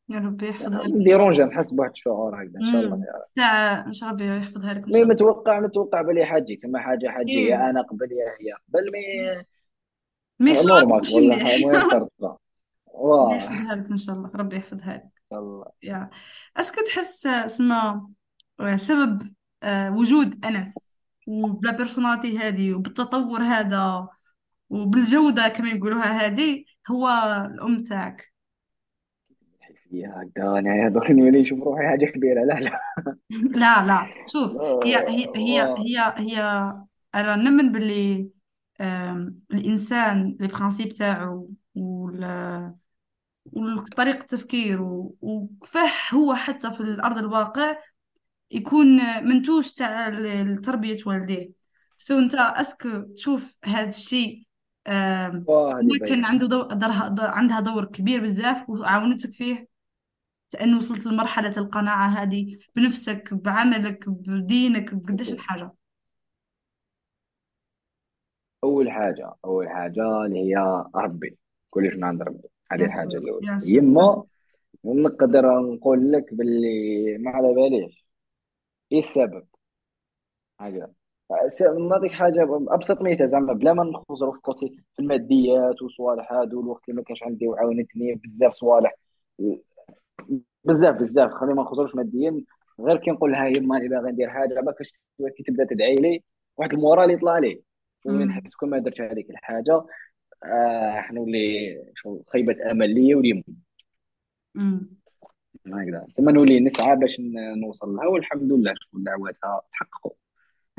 يا 0.09 0.19
ربي 0.19 0.49
يحفظها 0.49 0.69
لك. 0.83 0.87
شاء 0.89 0.99
نديرونجا 1.01 1.43
الله 1.43 1.55
نحس 1.55 1.73
بواحد 1.73 1.91
الشعور 1.91 2.35
هكذا 2.43 2.59
إن 2.59 2.71
شاء 2.71 2.81
الله 2.81 2.93
امم 2.95 3.05
تاع 3.35 3.85
إن 3.87 3.93
شاء 3.93 4.09
الله 4.09 4.25
ربي 4.25 4.37
يحفظها 4.45 4.73
لك 4.73 4.87
مي 4.87 5.03
متوقع 5.03 5.59
متوقع 5.59 6.01
بلي 6.01 6.25
حاجي 6.25 6.55
تما 6.55 6.79
حاجة 6.79 7.07
حاجي 7.07 7.31
يا 7.45 7.69
أنا 7.69 7.81
قبل 7.81 8.11
يا 8.11 8.25
هي 8.39 8.53
قبل 8.69 8.91
mais 8.91 9.43
mais 10.41 10.53
صعب 10.55 10.67
normal 10.67 11.01
مليح 11.15 11.45
المهم 11.45 11.89
ترضى 11.89 12.07
ربي 12.21 12.37
واه 12.85 13.33
ان 13.33 13.37
يحفظها 13.37 13.75
لك 13.75 13.91
إن 13.91 13.97
شاء 13.97 14.15
الله 14.15 14.31
ربي 14.35 14.55
يحفظها 14.55 14.93
لك. 14.93 15.09
شاء 15.31 15.39
الله. 15.39 15.65
يا. 15.83 16.09
est-ce 16.57 16.73
que 16.73 16.81
تحس 16.85 17.27
اسمع 17.27 18.07
سبب 18.75 19.33
آه، 19.63 19.91
وجود 19.95 20.45
أنس 20.45 20.97
وبلا 21.27 21.71
personnalité 21.71 22.37
هذه 22.37 22.73
وبالتطور 22.73 23.41
هذا 23.43 24.07
وبالجودة 24.69 25.47
كما 25.47 25.69
يقولوها 25.69 26.25
هذه 26.25 26.63
هو 26.91 27.07
الأم 27.53 27.83
تاعك. 27.83 28.31
فيها 29.89 30.23
هكذا 30.23 30.59
أنا 30.59 30.89
دوك 30.89 31.11
نولي 31.11 31.41
نشوف 31.41 31.59
روحي 31.59 31.87
حاجة 31.87 32.05
كبيرة. 32.05 32.43
لا 32.43 32.59
لا. 32.59 32.79
لا 33.31 33.85
لا. 33.87 34.07
شوف 34.27 34.57
هي 34.61 34.95
هي 35.07 35.27
هي 35.35 35.61
واه 35.61 35.75
هي 35.77 36.13
هي 36.17 36.41
أنا 37.15 37.35
نؤمن 37.35 37.71
باللي 37.71 38.29
آم، 38.81 39.39
الإنسان 39.53 40.37
les 40.39 40.47
principes 40.47 40.89
تاعو 40.93 41.49
وال- 41.75 42.75
وطريقة 43.45 44.25
تفكيره 44.25 45.13
وكيفاه 45.21 45.91
هو 46.13 46.33
حتى 46.35 46.71
في 46.71 46.81
الأرض 46.81 47.17
الواقع 47.17 47.75
يكون 48.51 48.87
منتوج 49.25 49.69
تاع 49.69 50.09
تربية 50.63 50.97
والديه. 51.05 51.51
so 51.97 52.19
أنت 52.19 52.35
est-ce 52.35 52.79
que 52.79 53.01
تشوف 53.15 53.57
هذا 53.65 53.87
الشيء 53.89 54.43
كان 54.85 55.99
باينة. 55.99 56.27
عنده 56.27 56.47
دو... 56.47 56.63
درها... 56.63 57.07
د- 57.07 57.19
عندها 57.19 57.59
دور 57.59 57.85
كبير 57.85 58.21
بزاف 58.21 58.69
وعاونتك 58.69 59.29
فيه 59.31 59.67
لأنه 60.53 60.77
وصلت 60.77 61.05
لمرحلة 61.05 61.53
القناعة 61.57 62.09
هذه 62.09 62.57
بنفسك 62.75 63.33
بعملك 63.33 64.09
بدينك 64.09 64.95
بقديش 64.95 65.31
الحاجة. 65.33 65.71
أول 68.63 68.91
حاجة 68.91 69.33
أول 69.45 69.69
حاجة 69.69 70.25
اللي 70.25 70.39
هي 70.55 70.83
ربي 70.95 71.37
كلش 71.69 71.95
من 71.95 72.03
عند 72.03 72.21
ربي. 72.21 72.49
هذه 72.71 72.79
الحاجة 72.85 73.07
الأولى. 73.17 73.47
يما 73.73 74.23
نقدر 74.85 75.59
نقول 75.59 76.11
لك 76.11 76.33
باللي 76.33 77.17
ما 77.17 77.31
على 77.31 77.53
باليش. 77.53 78.05
إيه 78.91 78.99
السبب؟ 78.99 79.43
هكذا. 80.59 80.91
س- 81.49 81.61
نعطيك 81.61 82.11
حاجة 82.11 82.43
أبسط 82.69 83.01
مثال 83.01 83.29
زعما 83.29 83.53
بلا 83.53 83.73
ما 83.73 83.83
نخزروا 83.83 84.33
في 84.33 84.39
كوتي 84.41 84.69
في 84.95 84.99
الماديات 85.01 85.81
وصوالح 85.81 86.33
هادو 86.33 86.61
الوقت 86.61 86.89
اللي 86.89 86.97
ما 86.97 87.03
كانش 87.03 87.23
عندي 87.23 87.47
وعاونتني 87.47 88.15
بزاف 88.15 88.53
صوالح. 88.53 88.95
بزاف 90.63 90.95
بزاف. 90.95 91.31
خلينا 91.31 91.55
ما 91.55 91.61
نخزروش 91.63 91.95
ماديا. 91.95 92.43
غير 92.79 92.97
كي 92.97 93.11
نقول 93.11 93.31
لها 93.31 93.47
يما 93.47 93.77
أنا 93.77 93.89
باغي 93.89 94.11
ندير 94.11 94.29
حاجة 94.29 94.75
كي 95.37 95.43
تبدأ 95.43 95.65
تدعي 95.65 95.95
لي 95.95 96.23
واحد 96.57 96.73
ال 96.73 96.79
moral 96.79 97.11
يطلع 97.11 97.37
لي. 97.37 97.61
أمم، 98.07 98.21
نحس 98.21 98.55
كون 98.55 98.69
ما 98.69 98.77
درت 98.79 99.01
هذيك 99.01 99.29
الحاجة 99.29 99.85
آه 100.43 100.95
حنولي 100.95 101.75
خيبة 102.33 102.71
أمل 102.71 102.93
ليا 102.95 103.15
وليما 103.15 103.43
أمم. 104.55 104.89
هكذا. 105.67 106.07
ثم 106.17 106.29
نولي 106.29 106.59
نسعى 106.59 106.95
باش 106.95 107.17
نوصل 107.63 107.89
لها 107.95 108.07
والحمد 108.07 108.51
لله 108.51 108.73
شغل 108.77 109.03
دعواتها 109.03 109.61
تحققوا. 109.71 110.11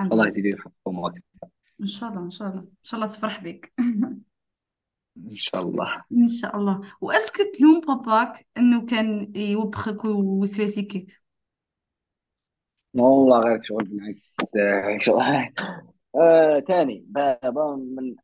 الله 0.00 0.17
لله. 0.17 0.26
يزيد 0.26 0.45
يحققوا 0.47 0.93
معك 0.93 1.23
إن 1.81 1.87
شاء 1.87 2.11
الله 2.11 2.23
إن 2.25 2.31
شاء 2.31 2.49
الله. 2.49 2.61
إن 2.61 2.69
شاء 2.83 3.00
الله 3.00 3.12
تفرح 3.12 3.45
بك 3.45 3.73
إن 5.17 5.37
شاء 5.37 5.62
الله. 5.62 6.05
إن 6.12 6.29
شاء 6.29 6.57
الله. 6.57 6.81
وأسكت 7.00 7.50
تلوم 7.59 7.81
باباك 7.81 8.47
إنه 8.59 8.87
كان 8.87 9.37
يوبخك 9.37 10.05
و 10.04 10.15
يcritiquيك 10.15 11.23
والله 12.95 13.38
غير 13.38 13.62
شغل 13.62 13.85
بالعكس. 13.85 14.35
شغل 16.14 16.23
آه 16.23 16.59
تاني 16.59 17.04
بابا 17.09 17.76
من 17.76 18.14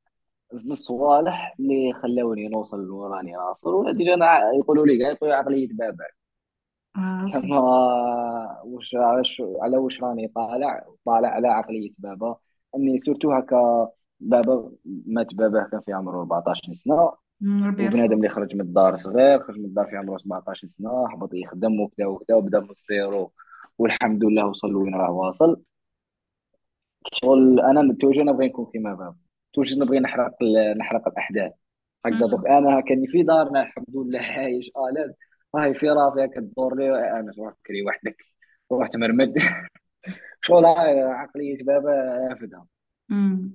من 0.53 0.73
الصوالح 0.73 1.55
اللي 1.61 1.93
خلوني 2.03 2.49
نوصل 2.49 2.81
لوراني 2.81 3.33
ناصر 3.33 3.69
ولا 3.75 3.93
déjà 3.93 4.15
أنا 4.15 4.53
يقولوا 4.53 4.87
لي 4.87 4.99
يقولوا 4.99 5.35
عقلية 5.35 5.69
بابا. 5.73 6.05
okay. 6.97 7.33
كما 7.33 7.61
وش 8.65 8.95
على 8.95 9.25
شو 9.25 9.59
على 9.63 9.77
وش 9.77 10.03
راني 10.03 10.29
طالع؟ 10.29 10.85
طالع 11.07 11.29
على 11.29 11.49
عقلية 11.49 11.91
بابا 11.99 12.37
إني 12.77 12.99
surtout 12.99 13.33
هكا 13.33 13.89
بابا 14.21 14.73
مات 14.85 15.35
باباه 15.35 15.63
كان 15.73 15.81
في 15.81 15.93
عمره 15.93 16.19
14 16.19 16.75
سنة. 16.75 17.13
أمم، 17.43 17.65
ربي 17.65 17.87
وبنادم 17.89 18.03
يرحمه 18.03 18.15
اللي 18.15 18.29
خرج 18.29 18.55
من 18.55 18.61
الدار 18.61 18.97
صغير 18.97 19.43
خرج 19.43 19.59
من 19.59 19.65
الدار 19.65 19.87
في 19.87 19.97
عمره 19.97 20.17
17 20.17 20.67
سنة 20.69 21.09
حبط 21.09 21.35
يخدم 21.35 21.81
وكذا 21.81 22.07
وكذا 22.07 22.37
وبدأ 22.37 22.61
من 22.61 22.71
ال 22.71 22.83
zéro 22.83 23.33
والحمد 23.79 24.25
لله 24.25 24.47
وصل 24.47 24.75
وين 24.75 24.95
راه 24.95 25.11
واصل. 25.11 25.63
شغل 27.13 27.61
أنا 27.61 27.95
توجو 28.01 28.23
نبغي 28.23 28.47
نكون 28.47 28.67
كيما 28.73 28.95
بابا 28.95 29.17
توجو 29.53 29.81
نبغي 29.85 29.99
نحرق 30.01 30.35
ال- 30.43 30.79
نحرق 30.79 31.09
الأحداث. 31.09 31.53
هكذا 32.07 32.27
دوك 32.27 32.47
أنا 32.49 32.81
كاني 32.81 33.07
في 33.07 33.23
دارنا 33.23 33.63
الحمد 33.63 33.97
لله 33.97 34.21
عايش. 34.21 34.71
آه 34.77 34.91
لاز. 34.95 35.11
هاي 35.55 35.75
في 35.75 35.89
راسي 35.91 36.25
هكا 36.25 36.41
تدور 36.41 36.77
لي. 36.77 37.11
أنا 37.21 37.33
كري 37.67 37.83
وحدك. 37.83 38.17
روح 38.73 38.89
تمرمد 38.89 39.39
شغل 40.43 40.65
هاي 40.65 41.01
عقلية 41.03 41.65
بابا 41.65 41.91
رافدها 42.31 42.67
أمم، 43.11 43.53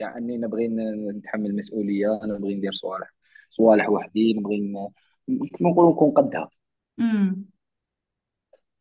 يعني 0.00 0.36
نبغي 0.38 0.68
نتحمل 1.16 1.56
مسؤولية 1.56 2.20
نبغي 2.24 2.54
ندير 2.54 2.72
صوالح 2.72 3.14
صوالح 3.50 3.88
وحدي 3.90 4.34
نبغي 4.34 4.72
كما 5.28 5.70
نقولوا 5.70 5.92
نكون 5.92 6.10
قدها. 6.10 6.48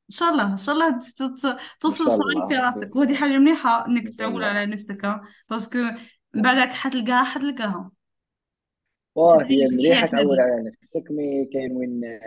إن 0.09 0.13
شاء 0.13 0.29
الله 0.29 0.51
إن 0.51 0.57
شاء 0.57 0.75
الله 0.75 0.99
توصل 1.79 2.05
شاء 2.05 2.17
شغل 2.17 2.47
في 2.49 2.55
راسك. 2.55 2.95
وهذه 2.95 3.15
حاجة 3.15 3.37
مليحة 3.37 3.87
إنك 3.87 4.09
تعول 4.09 4.43
على 4.43 4.65
نفسك. 4.65 5.19
parce 5.49 5.67
que 5.67 5.77
من 6.33 6.41
بعدك 6.41 6.71
حتلقاها 6.71 7.23
حتلقاها. 7.23 7.91
واه 9.15 9.43
هي 9.43 9.67
تعود 10.07 10.39
هذه؟ 10.39 10.41
على 10.41 10.71
نفسك. 10.81 11.11
mais 11.11 11.45
كاين 11.45 11.71
وين 11.71 12.19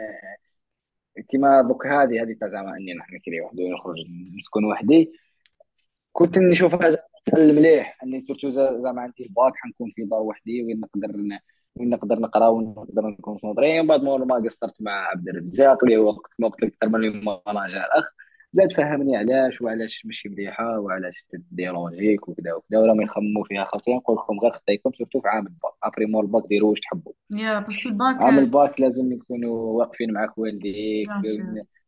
كيما 1.29 1.63
دوك 1.63 1.87
هذه 1.87 2.23
هذه 2.23 2.37
تاع 2.41 2.49
زعما 2.49 2.77
إني 2.77 2.95
نحن 2.95 3.19
كري 3.19 3.41
وحدي 3.41 3.65
ونخرج 3.65 3.97
نسكن 4.37 4.65
وحدي. 4.65 5.13
كنت 6.13 6.39
نشوف 6.39 6.75
هذا 6.75 6.99
المليح 7.35 7.99
إني 8.03 8.23
surtout 8.23 8.51
زعما 8.51 9.03
عندي 9.03 9.23
الباك 9.25 9.53
حنكون 9.57 9.91
في 9.91 10.05
دار 10.05 10.21
وحدي 10.21 10.63
وين 10.63 10.81
نقدر 10.81 11.39
نقدر 11.81 12.19
نقرأ 12.19 12.47
ونقدر 12.47 13.03
نكون 13.03 13.15
concentré 13.15 13.81
من 13.83 13.87
بعد 13.89 14.03
مور 14.03 14.25
ما 14.25 14.35
قصرت 14.35 14.83
مع 14.83 14.93
عبد 14.93 15.29
الرزاق 15.29 15.85
اللي 15.85 15.97
هو 15.97 16.09
وقت 16.09 16.31
ما 16.39 16.49
قلت 16.49 16.63
لك 16.63 16.75
أكثر 16.83 16.99
من 16.99 17.21
جاء 17.25 17.67
الاخ 17.67 18.05
زاد 18.53 18.73
فهمني 18.73 19.17
علاش 19.17 19.63
وعلاش 19.63 20.07
ماشي 20.07 20.29
مليحة 20.29 20.81
وعلاش 20.81 21.27
تdérangيك 21.31 22.29
وكذا 22.29 22.53
وكذا 22.53 22.79
ولا 22.79 22.95
ما 22.95 23.03
يخموا 23.03 23.45
فيها. 23.45 23.65
خطين 23.65 23.97
نقول 23.97 24.17
لكم 24.17 24.41
غير 24.41 24.53
خطيكم 24.53 24.91
surtout 24.99 25.21
في 25.21 25.29
عام 25.29 25.47
ال 25.47 25.52
bac. 25.52 25.73
après 25.83 26.07
مور 26.07 26.25
الباك 26.25 26.47
ديروا 26.49 26.71
واش 26.71 26.81
تحبوا. 26.81 27.13
يا 27.31 27.59
باسكو 27.59 27.89
الباك 27.89 28.23
عام 28.23 28.39
الباك 28.39 28.81
لازم 28.81 29.13
يكونوا 29.13 29.79
واقفين 29.79 30.13
معك 30.13 30.39
والديك. 30.39 31.09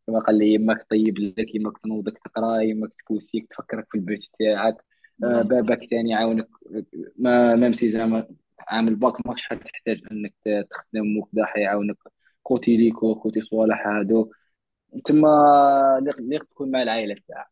كما 0.07 0.19
قال 0.19 0.39
لي 0.39 0.55
يماك 0.55 0.87
طيب 0.91 1.19
لك 1.19 1.55
يماك 1.55 1.79
تنوضك 1.79 2.19
تقرأ 2.19 2.61
يماك 2.61 2.91
تبوسيك 3.07 3.47
تفكرك 3.51 3.87
في 3.91 3.99
البيت 3.99 4.21
تاعك. 4.39 4.77
آه، 5.25 5.43
باباك 5.43 5.81
ثاني 5.91 6.11
يعاونك. 6.11 6.49
mais 7.19 7.57
même 7.57 7.73
si 7.73 7.89
زعما 7.89 8.27
عام 8.69 8.89
الباك 8.89 9.27
ماكش 9.27 9.43
حتحتاج 9.43 10.03
انك 10.13 10.35
تخدم 10.71 11.19
وكذا 11.19 11.45
حيعاونك 11.47 11.97
خوتي 12.45 12.77
ليكو 12.77 13.15
خوتي 13.15 13.41
صوالح 13.41 13.87
هادو. 13.89 14.33
تما 15.07 15.29
ليق 16.21 16.45
تكون 16.45 16.71
مع 16.71 16.83
العائلة 16.83 17.17
تاعك. 17.29 17.49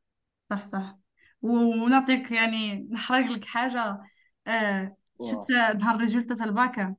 صح 0.51 0.63
صح. 0.63 0.99
ونعطيك 1.43 2.31
يعني 2.33 2.75
نحرق 2.93 3.27
لك 3.27 3.45
حاجة 3.45 3.99
آه 4.47 4.97
شت 5.23 5.51
واه 5.51 5.73
نهار 5.79 5.97
résultat 5.97 6.35
تاع 6.35 6.45
الباكا؟ 6.47 6.97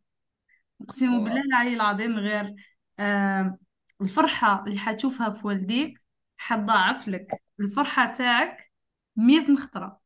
أقسم 0.81 1.24
بالله 1.24 1.41
العلي 1.43 1.75
العظيم 1.75 2.19
غير 2.19 2.55
آه 3.00 3.60
الفرحة 4.01 4.65
اللي 4.67 4.79
حتشوفها 4.79 5.31
في 5.31 5.48
والديك 5.48 6.01
حتضاعف 6.38 7.10
لك. 7.10 7.43
الفرحة 7.62 8.13
تاعك 8.13 8.72
مية 9.17 9.51
نخطرة. 9.51 9.86
واه. 9.86 10.02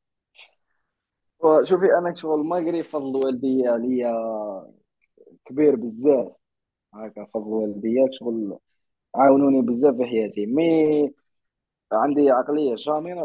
شوفي 1.64 1.86
أنا 1.98 2.14
شغل 2.14 2.54
قري 2.54 2.84
فضل 2.84 3.16
والديا 3.26 3.78
ليا 3.78 4.14
كبير 5.46 5.76
بزاف 5.76 6.32
هكا 6.94 7.26
فضل 7.34 7.48
والديا 7.48 8.08
شغل 8.12 8.58
عاونوني 9.16 9.62
بزاف 9.62 9.96
في 9.96 10.06
حياتي. 10.06 10.46
mais 10.46 11.14
عندي 11.92 12.32
عقلية 12.32 12.76
jamais 12.76 13.16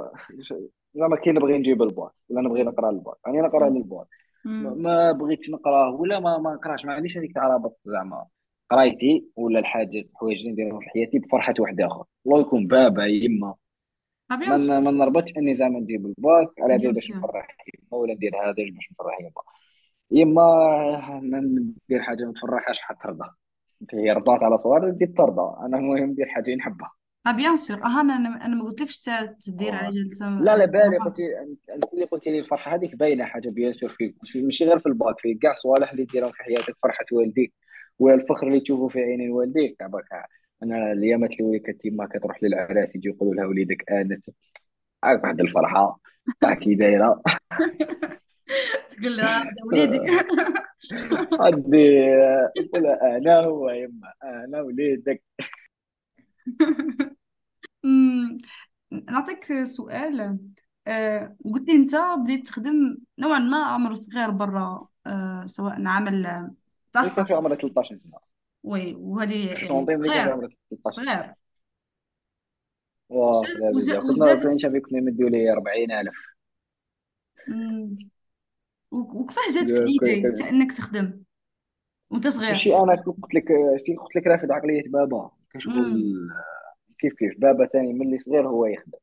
زعما 0.94 1.16
كي 1.16 1.30
نبغي 1.32 1.58
نجيب 1.58 1.82
الباك 1.82 2.12
ولا 2.30 2.40
نبغي 2.42 2.62
نقرأ 2.62 2.90
الباك 2.90 3.16
يعني 3.26 3.40
نقرأ 3.40 3.68
للباك 3.70 4.06
ما 4.44 4.70
مم. 4.70 4.82
ما 4.82 5.12
بغيتش 5.12 5.50
نقرأه 5.50 5.94
ولا 5.94 6.20
ما 6.20 6.38
ما 6.38 6.54
نقراش. 6.54 6.84
ما 6.84 6.92
عنديش 6.92 7.18
هذيك 7.18 7.34
تاع 7.34 7.48
رابط 7.48 7.78
زعما. 7.84 8.26
قرايتي 8.70 9.26
ولا 9.36 9.58
الحاجة 9.58 10.00
الحوايج 10.00 10.40
اللي 10.40 10.52
نديرهم 10.52 10.80
في 10.80 10.88
حياتي 10.88 11.18
بفرحة 11.18 11.54
واحد 11.60 11.80
اخر 11.80 12.04
الله 12.26 12.40
يكون 12.40 12.66
بابا 12.66 13.06
يما 13.06 13.54
ما 14.36 14.80
ما 14.80 14.90
نربطش 14.90 15.32
اني 15.36 15.54
زعما 15.54 15.80
نجيب 15.80 16.06
الباك 16.06 16.48
على 16.60 16.78
بيان 16.78 16.92
باش 16.92 17.10
نفرح 17.10 17.56
يما 17.74 18.00
ولا 18.02 18.14
ندير 18.14 18.36
هذا 18.36 18.52
باش 18.52 18.92
نفرح 18.92 19.20
يما 19.20 19.32
يما 20.10 21.20
ما 21.22 21.40
ندير 21.40 22.02
حاجة 22.02 22.24
ما 22.24 22.32
تفرحهاش 22.32 22.80
حترضى 22.80 23.30
هي 23.94 24.12
رضات 24.12 24.42
على 24.42 24.56
صوالح 24.56 24.94
تزيد 24.94 25.16
ترضى. 25.18 25.66
أنا 25.66 25.76
المهم 25.78 26.10
ندير 26.10 26.26
حاجة 26.26 26.54
نحبها 26.54 26.92
آه 27.26 27.30
bien 27.30 27.56
sûr 27.56 27.76
آه 27.84 28.00
أنا 28.00 28.14
أنا 28.16 28.54
ما 28.54 28.64
قلتلكش 28.64 29.00
تدير 29.46 29.74
على 29.74 30.04
جلسة 30.04 30.30
لا 30.30 30.56
لا 30.56 30.64
بالي 30.64 30.84
قلت 30.84 31.00
رباط 31.00 31.16
أنت 31.78 31.92
اللي 31.92 32.04
قلت 32.04 32.26
لي 32.26 32.38
الفرحة 32.38 32.74
هذيك 32.74 32.94
باينة 32.96 33.24
حاجة 33.24 33.48
bien 33.48 33.74
sûr 33.74 33.90
في 33.90 34.14
ماشي 34.34 34.64
غير 34.64 34.78
في 34.78 34.86
الباك 34.86 35.18
في 35.18 35.34
كاع 35.34 35.52
صوالح 35.52 35.92
اللي 35.92 36.04
ديرهم 36.04 36.32
في 36.32 36.42
حياتك 36.42 36.76
فرحة 36.82 37.04
والديك 37.12 37.52
ولا 37.98 38.14
الفخر 38.14 38.46
اللي 38.48 38.60
تشوفه 38.60 38.88
في 38.88 38.98
عينين 39.00 39.30
والديك. 39.30 39.82
عباك 39.82 40.04
أنا 40.62 40.92
الايامات 40.92 41.30
اللي 41.32 41.42
وليت 41.42 41.80
ما 41.86 42.06
كتروح 42.06 42.42
للعراس 42.42 42.96
يجي 42.96 43.08
يقولوا 43.08 43.34
لها 43.34 43.46
وليدك 43.46 43.90
آنس. 43.90 44.30
عارف 45.02 45.22
واحد 45.22 45.40
الفرحة. 45.40 46.00
تاع 46.40 46.54
كي 46.54 46.74
دايرة. 46.74 47.22
تقول 48.90 49.16
لها 49.16 49.42
هذا 49.42 49.64
وليدك. 49.66 50.00
عندي 51.40 51.98
قلت 52.56 52.76
لها 52.76 53.16
أنا 53.16 53.40
هو 53.40 53.70
يما 53.70 54.12
أنا 54.24 54.60
وليدك. 54.60 55.22
نعطيك 59.10 59.64
سؤال. 59.64 60.38
آه، 60.86 61.36
قلت 61.44 61.68
لي 61.68 61.76
أنت 61.76 61.96
بديت 62.18 62.46
تخدم 62.46 62.96
نوعا 63.18 63.38
ما 63.38 63.66
عمر 63.66 63.94
صغير 63.94 64.30
برا 64.30 64.88
آه، 65.06 65.46
سواء 65.46 65.86
عمل 65.86 66.50
تاع 66.92 67.02
في 67.04 67.34
عمره 67.34 67.54
13 67.54 67.98
سنة. 68.04 68.31
وي 68.62 68.94
وهذه 68.94 69.46
يعني 69.46 69.52
الشونطين 69.62 69.96
اللي 69.96 70.08
كان 70.08 70.28
صغير 70.36 70.56
13 70.70 70.90
سنه 70.90 71.04
صغير. 71.14 71.34
واه 73.08 73.40
وزاد 73.40 73.58
لا 73.60 73.70
بيدي 73.70 73.76
وزاد, 73.76 73.98
كنا 73.98 74.10
وزاد 74.10 74.38
كنا 74.42 74.80
كنا 74.80 74.98
يمدوا 74.98 75.28
لي؟ 75.30 75.52
40000 75.52 76.14
أمم، 77.48 77.98
وك- 78.90 79.14
وكيفاه 79.14 79.42
جاتك 79.54 79.72
ليدي 79.82 80.32
تاع 80.32 80.48
إنك 80.48 80.72
تخدم 80.72 81.22
وأنت 82.10 82.28
صغير. 82.28 82.52
ماشي 82.52 82.76
أنا 82.76 82.92
قلت 82.94 83.34
لك 83.34 83.44
شتي 83.80 83.96
قلت 83.96 84.16
لك 84.16 84.26
رافد 84.26 84.50
عقلية 84.50 84.82
بابا. 84.90 85.30
كشغل 85.54 85.72
امم 85.78 86.28
كيف 86.98 87.12
كيف. 87.14 87.34
بابا 87.40 87.66
ثاني 87.66 87.92
من 87.92 88.06
اللي 88.06 88.18
صغير 88.18 88.48
هو 88.48 88.66
يخدم. 88.66 88.98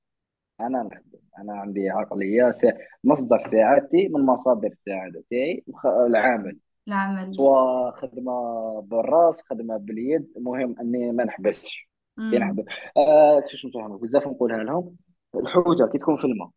أنا 0.62 0.84
نخدم. 0.84 1.20
أنا 1.40 1.54
عندي 1.54 1.90
عقلية 1.90 2.52
سا... 2.52 2.74
مصدر 3.04 3.40
سعادتي 3.40 4.08
من 4.10 4.22
مصادر 4.26 4.68
السعادة 4.68 5.24
تاعي 5.32 5.64
الخ- 5.70 5.86
العمل. 5.88 6.60
العمل. 6.90 7.36
سواء 7.36 7.92
خدمة 7.92 8.34
بالراس 8.82 9.42
خدمة 9.42 9.78
باليد. 9.78 10.34
المهم 10.38 10.76
أني 10.80 11.12
ما 11.12 11.24
نحبسش. 11.24 11.90
كي 12.32 12.38
نحبس 12.38 12.64
آه 12.98 13.40
كيفاش 13.40 13.66
نفهمك 13.66 14.02
بزاف 14.02 14.28
نقولها 14.28 14.64
لهم. 14.64 14.96
الحوتة 15.36 15.86
كي 15.92 15.98
تكون 15.98 16.16
في 16.16 16.26
الماء. 16.26 16.50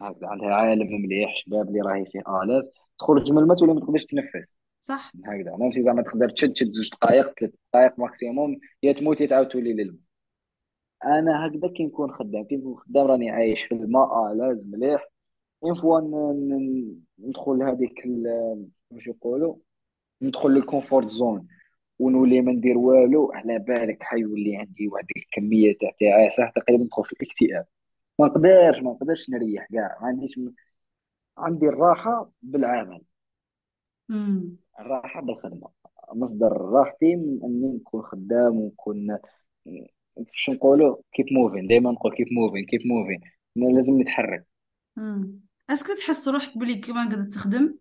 هكذا 0.00 0.26
عندها 0.26 0.48
عايمة 0.48 1.02
مليح 1.02 1.34
شباب 1.36 1.68
اللي 1.68 1.80
راهي 1.80 2.04
فيه 2.04 2.22
الاز 2.42 2.70
تخرج 2.98 3.32
من 3.32 3.38
الماء 3.38 3.56
تولي 3.56 3.74
ما 3.74 3.80
تقدرش 3.80 4.04
تنفس. 4.04 4.56
صح. 4.80 5.12
هكذا. 5.24 5.56
même 5.56 5.70
si 5.70 5.82
زعما 5.82 6.02
تقدر 6.02 6.30
تشد 6.30 6.52
تشد 6.52 6.72
زوج 6.72 6.90
دقائق 6.90 7.38
ثلاث 7.38 7.52
دقائق 7.72 7.98
maximum. 7.98 8.58
يا 8.82 8.92
تموت 8.92 9.20
يا 9.20 9.26
تعاود 9.26 9.48
تولي 9.48 9.72
للماء. 9.72 10.00
أنا 11.04 11.46
هكذا 11.46 11.68
كي 11.68 11.84
نكون 11.84 12.12
خدام 12.12 12.44
كي 12.44 12.56
نكون 12.56 12.76
خدام 12.76 13.06
راني 13.06 13.30
عايش 13.30 13.62
في 13.62 13.74
الماء 13.74 14.32
لازم 14.34 14.70
مليح. 14.70 15.08
une 15.64 15.74
fois 15.74 16.00
ندخل 17.18 17.62
هذيك 17.62 18.02
واش 18.90 19.06
يقولوا؟ 19.06 19.54
ندخل 20.22 20.50
لل 20.50 20.63
comfort 20.63 21.08
zone 21.08 21.48
ونولي 21.98 22.40
ما 22.40 22.52
ندير 22.52 22.78
والو 22.78 23.32
على 23.32 23.58
بالك 23.58 24.02
حيولي 24.02 24.56
عندي 24.56 24.88
واحد 24.88 25.06
الكمية 25.16 25.78
تاع 25.80 25.90
تعاسه 26.00 26.52
تقريبا 26.56 26.84
ندخل 26.84 27.04
في 27.04 27.12
الاكتئاب. 27.12 27.66
ما 28.18 28.26
نقدرش 28.26 28.78
ما 28.78 28.90
نقدرش 28.90 29.30
نريح 29.30 29.66
كاع. 29.72 29.98
ما 30.00 30.06
عنديش 30.06 30.40
عندي 31.38 31.66
الراحة 31.66 32.30
بالعمل. 32.42 33.02
امم 34.10 34.56
الراحة 34.80 35.20
بالخدمة. 35.20 35.68
مصدر 36.14 36.52
راحتي 36.52 37.16
من 37.16 37.40
أني 37.44 37.76
نكون 37.76 38.02
خدام 38.02 38.56
ونكون 38.56 39.18
شو 40.32 40.52
نقولوا؟ 40.52 40.96
keep 41.12 41.26
moving 41.32 41.66
دائما 41.66 41.90
نقول 41.90 42.14
keep 42.14 42.26
moving 42.32 42.66
keep 42.66 42.80
moving 42.86 43.20
لازم 43.76 44.00
نتحرك. 44.00 44.46
امم 44.98 45.40
est-ce 45.70 45.86
que 45.86 45.94
تحس 45.94 46.28
روحك 46.28 46.58
بلي 46.58 46.74
كيما 46.74 47.08
قاعد 47.08 47.28
تخدم؟ 47.28 47.74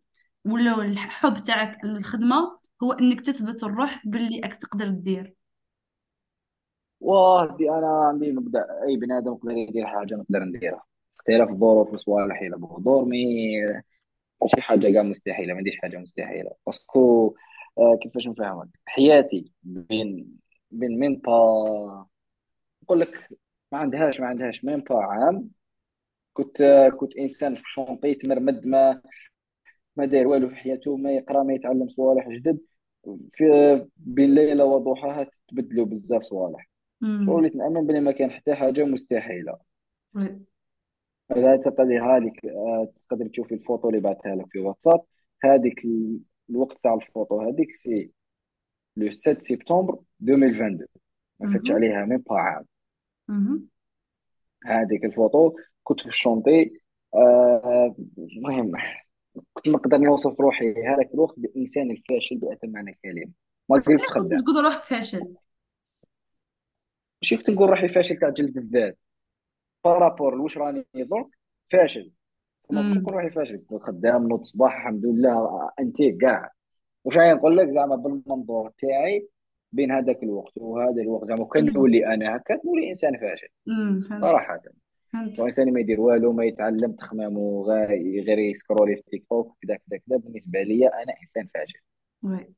ولا 0.46 0.81
الحب 0.81 1.34
تاعك 1.38 1.86
للخدمة 1.86 2.60
هو 2.84 2.91
إنك 2.91 3.22
تثبت 3.22 3.63
لروحك 3.63 4.08
باللي 4.08 4.39
راك 4.41 4.53
تقدر 4.55 4.89
دير. 4.89 5.36
واه 7.00 7.58
دي 7.58 7.69
أنا 7.69 7.88
عندي 8.08 8.31
مبدأ 8.31 8.65
أي 8.88 8.98
بني 8.98 9.17
آدم 9.17 9.31
يقدر 9.34 9.51
يدير 9.51 9.86
حاجة 9.88 10.15
نقدر 10.15 10.43
نديرها. 10.43 10.84
اختلاف 11.19 11.50
الظروف 11.50 11.93
وصوالح 11.93 12.41
إلى 12.41 12.58
بقدور 12.58 13.05
mais 13.06 13.18
شي 14.55 14.62
حاجة 14.62 14.93
كاع 14.93 15.03
مستحيلة 15.03 15.53
ما 15.53 15.58
عنديش 15.58 15.77
حاجة 15.81 15.98
مستحيلة. 15.98 16.51
parce 16.65 17.09
que 17.09 17.36
آه 17.77 18.00
كيفاش 18.03 18.27
نفهمك؟ 18.27 18.67
حياتي 18.86 19.53
بين 19.63 20.38
بين 20.72 21.00
même 21.00 21.15
pas 21.15 22.08
نقول 22.84 23.00
لك 23.00 23.27
ما 23.72 23.77
عندهاش 23.77 24.19
ما 24.19 24.27
عندهاش 24.27 24.65
même 24.65 24.79
pas 24.79 25.03
عام. 25.03 25.50
كنت 26.34 26.62
آه 26.62 26.89
كنت 26.89 27.17
إنسان 27.17 27.55
في 27.55 27.63
chantier 27.65 28.15
تمرمد 28.15 28.65
ما 28.67 29.01
ما 30.00 30.06
داير 30.06 30.27
والو 30.27 30.50
في 30.50 30.56
حياته 30.56 30.98
ما 30.98 31.12
يقرأ 31.12 31.44
ما 31.44 31.53
يتعلم 31.53 31.88
صوالح 31.88 32.29
جدد. 32.29 32.60
في 33.32 33.46
بين 33.98 34.36
ليله 34.36 34.65
وضحاها 34.65 35.27
تبدلوا 35.48 35.86
بزاف 35.86 36.24
صوالح. 36.24 36.70
وليت 37.29 37.56
نامن 37.56 37.88
بلي 37.88 38.00
ما 38.00 38.12
كان 38.12 38.32
حتى 38.32 38.56
حاجة 38.56 38.84
مستحيلة. 38.86 39.58
هذا 41.32 41.56
تقدر 41.58 41.98
آه، 42.46 42.91
تقدر 43.10 43.27
تشوفي 43.27 43.53
الفوتو 43.56 43.89
اللي 43.89 44.00
بعثها 44.01 44.36
لك 44.36 44.46
في 44.50 44.60
واتساب. 44.60 45.01
هذيك 45.44 45.86
ال- 45.86 46.20
الوقت 46.50 46.77
تاع 46.84 46.94
الفوتو 46.94 47.41
هذيك 47.41 47.72
c'est 47.72 48.12
le 48.98 49.12
7 49.12 49.39
سبتمبر 49.39 50.00
2022 50.22 50.88
ما 51.39 51.53
فاتش. 51.53 51.72
عليها 51.72 52.06
même 52.06 52.18
pas 52.18 52.39
عام. 52.39 52.65
هذيك 54.65 55.06
الفوتو 55.06 55.56
كنت 55.84 56.01
في 56.01 56.08
ال 56.08 56.14
chantier. 56.14 56.72
آه، 57.15 57.96
المهم 58.18 58.72
كنت 59.53 59.67
نقدر 59.67 59.98
نوصف 59.98 60.39
روحي 60.39 60.74
هذاك 60.84 61.13
الوقت 61.13 61.39
بالانسان 61.39 61.91
الفاشل 61.91 62.38
بأتم 62.38 62.69
معنى 62.69 62.91
الكلمة 62.91 63.31
ما 63.69 63.75
علاش 63.75 63.86
كنت 63.86 64.01
خدام. 64.01 64.41
تقول 64.41 64.63
روحك 64.63 64.84
فاشل. 64.84 65.36
ماشي 67.22 67.38
كنت 67.38 67.50
نقول 67.50 67.69
روحي 67.69 67.88
فاشل 67.88 68.17
تاع 68.17 68.29
جلد 68.29 68.58
الذات. 68.58 68.98
par 69.84 69.99
rapport 69.99 70.36
لواش 70.36 70.58
راني 70.58 70.86
درك 70.96 71.27
فاشل. 71.72 72.12
ما 72.72 72.81
كنتش 72.81 72.98
نقول 72.98 73.13
روحي 73.13 73.29
فاشل. 73.29 73.63
كنت 73.67 73.84
خدام 73.84 74.27
نوض 74.27 74.43
صباح 74.43 74.75
الحمد 74.75 75.05
لله 75.05 75.69
انتيك 75.79 76.17
كاع. 76.22 76.51
واش 77.03 77.17
راني 77.17 77.34
نقول 77.34 77.58
لك؟ 77.58 77.69
زعما 77.69 77.96
بالمنظور 77.96 78.72
تاعي 78.77 79.27
بين 79.72 79.91
هذاك 79.91 80.24
الوقت 80.24 80.53
وهذا 80.55 81.01
الوقت 81.01 81.27
زعما 81.27 81.46
كان 81.46 81.74
نولي 81.74 82.13
أنا 82.13 82.36
هكا 82.36 82.60
نولي 82.65 82.89
إنسان 82.89 83.17
فاشل. 83.17 83.50
صراحة. 84.22 84.62
فهمت. 85.13 85.39
لو 85.39 85.46
انسان 85.46 85.74
ما 85.74 85.80
يدير 85.80 86.01
والو 86.01 86.34
ما 86.34 86.46
يتعلم 86.46 86.92
تخمامه 86.92 87.63
غير 87.68 87.89
غير 88.24 88.39
يسكرولي 88.39 88.96
في 88.96 89.01
تيك 89.12 89.25
توك 89.30 89.58
كذا 89.62 89.75
كذا 89.75 89.98
كذا 89.98 90.18
بالنسبة 90.18 90.62
لي 90.62 90.88
أنا 90.88 91.13
إنسان 91.24 91.50
فاشل. 91.54 91.80
oui. 92.22 92.53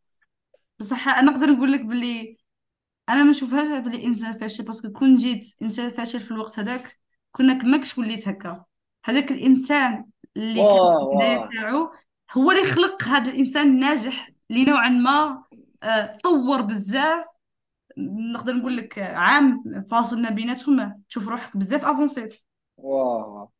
بصح 0.79 1.08
أنا 1.08 1.31
نقدر 1.31 1.48
نقول 1.48 1.72
لك 1.72 1.86
باللي 1.86 2.38
أنا 3.10 3.24
ما 3.24 3.29
نشوفهاش 3.29 3.84
بلي 3.84 4.05
إنسان 4.05 4.34
فاشل 4.34 4.63
parce 4.63 4.81
que 4.81 4.91
كون 4.91 5.15
جيت 5.15 5.55
إنسان 5.62 5.89
فاشل 5.89 6.20
في 6.20 6.31
الوقت 6.31 6.60
هذاك 6.60 7.00
كنا 7.31 7.53
ماكش 7.53 7.98
وليت 7.98 8.27
هكا. 8.27 8.65
هذاك 9.05 9.31
الإنسان 9.31 10.05
اللي 10.38 10.62
كان 10.62 10.72
واه 10.72 11.05
في 11.08 11.12
البداية 11.12 11.38
واه 11.38 11.50
تاعو 11.50 11.91
هو 12.31 12.51
اللي 12.51 12.63
خلق 12.63 13.03
هذا 13.03 13.31
الإنسان 13.31 13.67
الناجح 13.67 14.31
اللي 14.51 14.65
نوعا 14.65 14.89
ما. 14.89 15.43
آه، 15.84 16.17
طور 16.24 16.62
بزاف. 16.62 17.25
نقدر 17.97 18.54
نقول 18.54 18.78
لك 18.78 18.99
عام 18.99 19.63
فاصل 19.91 20.21
ما 20.21 20.30
بيناتهم 20.30 21.04
تشوف 21.10 21.28
روحك 21.28 21.58
بزاف 21.58 21.86
avancé 21.86 22.27
ت. 22.27 22.41
واه 22.84 23.52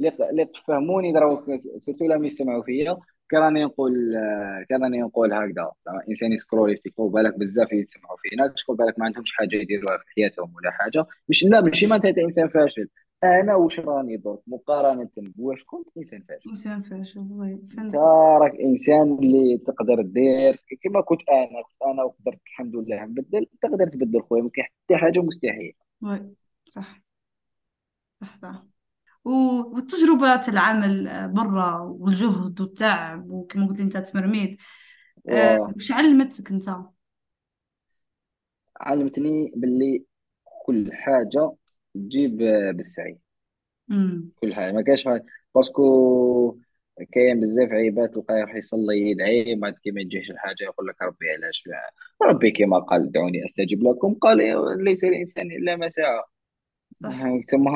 اللي 0.00 0.44
تفهموني 0.44 1.12
دراو 1.12 1.44
surtout 1.78 2.04
لما 2.06 2.26
يسمعوا 2.26 2.62
فيا. 2.62 2.96
كراني 3.30 3.64
نقول 3.64 4.16
آه، 4.16 4.66
كراني 4.68 4.98
نقول 5.02 5.32
هكذا. 5.32 5.72
زعما 5.86 6.02
إنسان 6.08 6.32
يسكرولي 6.32 6.76
في 6.76 6.82
تيك 6.82 6.96
توك 6.96 7.12
بالك 7.12 7.38
بزاف 7.38 7.72
يسمعوا 7.72 8.16
فينا. 8.22 8.46
تقول 8.48 8.76
بالك 8.76 8.98
ما 8.98 9.04
عندهمش 9.04 9.32
حاجة 9.32 9.56
يديروها 9.56 9.98
في 9.98 10.04
حياتهم 10.16 10.54
ولا 10.54 10.70
حاجة. 10.70 11.06
مش 11.28 11.44
لا 11.44 11.60
ماشي 11.60 11.86
معناتها 11.86 12.08
انت 12.08 12.18
إنسان 12.18 12.48
فاشل. 12.48 12.88
أنا 13.24 13.54
واش 13.54 13.80
راني 13.80 14.16
درك 14.16 14.38
مقارنة 14.46 15.08
بواش 15.16 15.64
كنت 15.64 15.88
إنسان 15.98 16.22
فاشل. 16.28 16.50
إنسان 16.50 16.80
فاشل 16.80 17.26
oui 17.32 17.52
انت 17.52 17.70
فهمت. 17.70 17.94
راك 18.42 18.54
إنسان 18.54 19.18
اللي 19.22 19.58
تقدر 19.66 20.02
دير 20.02 20.62
كما 20.82 21.00
كنت 21.00 21.20
أنا. 21.28 21.62
كنت 21.62 21.82
أنا 21.86 22.02
وقدرت 22.02 22.38
الحمد 22.46 22.76
لله 22.76 23.04
نبدل 23.04 23.46
تقدر 23.62 23.88
تبدل 23.88 24.22
خويا 24.22 24.42
ما 24.42 24.50
كاين 24.54 24.66
حتى 24.66 24.96
حاجة 24.96 25.20
مستحيلة. 25.20 25.72
وي 26.02 26.34
صح. 26.68 26.99
صح 28.20 28.36
صح. 28.36 28.64
و- 29.24 29.30
والتجربة 29.76 30.36
تاع 30.36 30.52
العمل 30.54 31.08
آه، 31.08 31.26
برا 31.26 31.78
والجهد 31.80 32.60
والتعب 32.60 33.30
وكما 33.30 33.66
قلت 33.68 33.78
لي 33.78 33.84
أنت 33.84 33.96
تمرميد 33.98 34.60
آه، 35.30 35.58
وش 35.76 35.92
علمتك 35.92 36.50
أنت؟ 36.52 36.70
باللي 39.56 40.04
كل 40.66 40.92
حاجة 40.92 41.52
تجيب 41.94 42.42
آه، 42.42 42.70
بالسعي. 42.72 43.18
امم 43.90 44.32
كل 44.40 44.54
حاجة. 44.54 44.72
ما 44.72 44.82
كاينش 44.82 45.04
حاجة. 45.04 45.24
parce 45.54 46.19
que 46.19 46.58
كاين 47.12 47.40
بزاف 47.40 47.70
عيبات 47.72 48.14
تلقاه 48.14 48.36
يروح 48.38 48.54
يصلي 48.54 49.10
يدعي 49.10 49.54
بعد 49.54 49.74
كي 49.74 49.90
ما 49.90 50.00
يجيش 50.00 50.30
الحاجة 50.30 50.56
يقول 50.64 50.86
لك 50.88 51.02
ربي 51.02 51.30
علاش 51.30 51.64
ربي 52.22 52.50
كما 52.50 52.78
قال 52.78 53.12
دعوني 53.12 53.44
استجب 53.44 53.82
لكم. 53.82 54.14
قال 54.14 54.38
ليس 54.84 55.04
الإنسان 55.04 55.46
إلا 55.52 55.76
ما 55.76 55.88
سعى. 55.88 56.22
صح. 56.94 57.30
ثم 57.50 57.68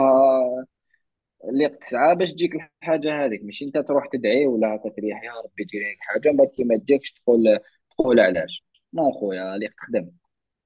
اللي 1.45 1.69
تسعى 1.69 2.15
باش 2.17 2.33
تجيك 2.33 2.53
الحاجة 2.55 3.25
هذيك 3.25 3.41
ماشي 3.45 3.65
انت 3.65 3.79
تروح 3.79 4.07
تدعي 4.13 4.47
ولا 4.47 4.75
هكا 4.75 4.89
تريح 4.91 5.23
يا 5.25 5.33
ربي 5.45 5.63
يجي 5.63 5.79
لك 5.79 5.97
حاجة 6.01 6.31
من 6.31 6.37
بعد 6.37 6.49
كي 6.49 6.65
ما 6.65 6.77
تجيكش 6.77 7.13
تقول 7.13 7.59
تقول 7.91 8.21
علاش؟ 8.21 8.65
non 8.95 9.13
خويا 9.13 9.55
اللي 9.55 9.69
تخدم 9.69 10.11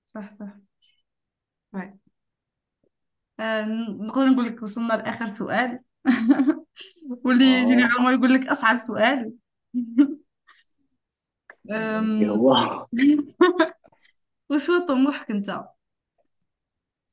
صح 0.06 0.28
صح. 0.30 0.52
right. 1.72 1.98
آه، 3.40 3.62
نقدر 4.00 4.24
نقول 4.26 4.46
لك 4.46 4.62
وصلنا 4.62 4.92
لآخر 4.94 5.26
سؤال. 5.26 5.80
واللي 7.24 7.44
آه. 7.62 7.66
généralement 7.66 8.14
يقول 8.14 8.34
لك 8.34 8.46
أصعب 8.48 8.76
سؤال. 8.76 9.32
أم، 11.70 12.22
وش 14.50 14.70
هو 14.70 14.87
طموحك 14.87 15.30
أنت؟ 15.30 15.50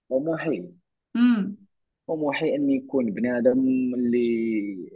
طموحي؟ 0.10 0.76
امم 1.16 1.56
طموحي 2.08 2.56
إني 2.56 2.76
يكون 2.76 3.12
بني 3.12 3.38
آدم 3.38 3.60
اللي 3.96 4.90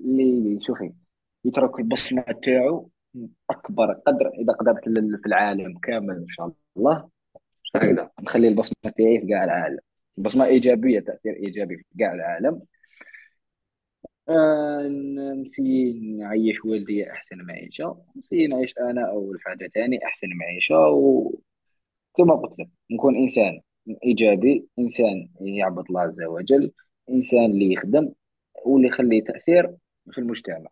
اللي 0.00 0.60
شوفي 0.60 0.92
يترك 1.44 1.78
البصمة 1.80 2.22
تاعو 2.42 2.90
أكبر 3.50 3.92
قدر 3.92 4.28
إذا 4.28 4.52
قدرت 4.52 4.88
لل- 4.88 5.18
في 5.22 5.26
العالم 5.26 5.78
كامل 5.78 6.16
إن 6.16 6.28
شاء 6.28 6.52
الله. 6.76 7.08
هكذا 7.76 8.10
نخلي 8.22 8.48
البصمة 8.48 8.92
تاعي 8.98 9.20
في 9.20 9.26
كاع 9.26 9.44
العالم. 9.44 9.78
بصمه 10.16 10.44
إيجابية 10.46 11.00
تأثير 11.00 11.36
إيجابي 11.36 11.76
في 11.76 11.84
كاع 11.98 12.14
العالم. 12.14 12.62
آه 14.28 14.88
نسي 15.42 15.92
نعيش 16.18 16.64
والدي 16.64 17.12
أحسن 17.12 17.36
معيشه 17.38 18.04
نسي 18.16 18.46
نعيش 18.46 18.78
أنا 18.78 19.10
اول 19.10 19.40
حاجة 19.40 19.70
تاني 19.74 20.04
أحسن 20.06 20.28
معيشه 20.40 20.76
وكما 20.88 22.34
قلت 22.36 22.58
لك 22.60 22.68
نكون 22.90 23.16
إنسان. 23.16 23.60
إيجابي 24.04 24.66
إنسان 24.78 25.28
يعبد 25.40 25.84
الله 25.88 26.00
عز 26.00 26.22
وجل 26.22 26.72
إنسان 27.10 27.44
اللي 27.44 27.72
يخدم 27.72 28.12
واللي 28.64 28.88
يخلي 28.88 29.20
تأثير 29.20 29.76
في 30.10 30.18
المجتمع. 30.18 30.70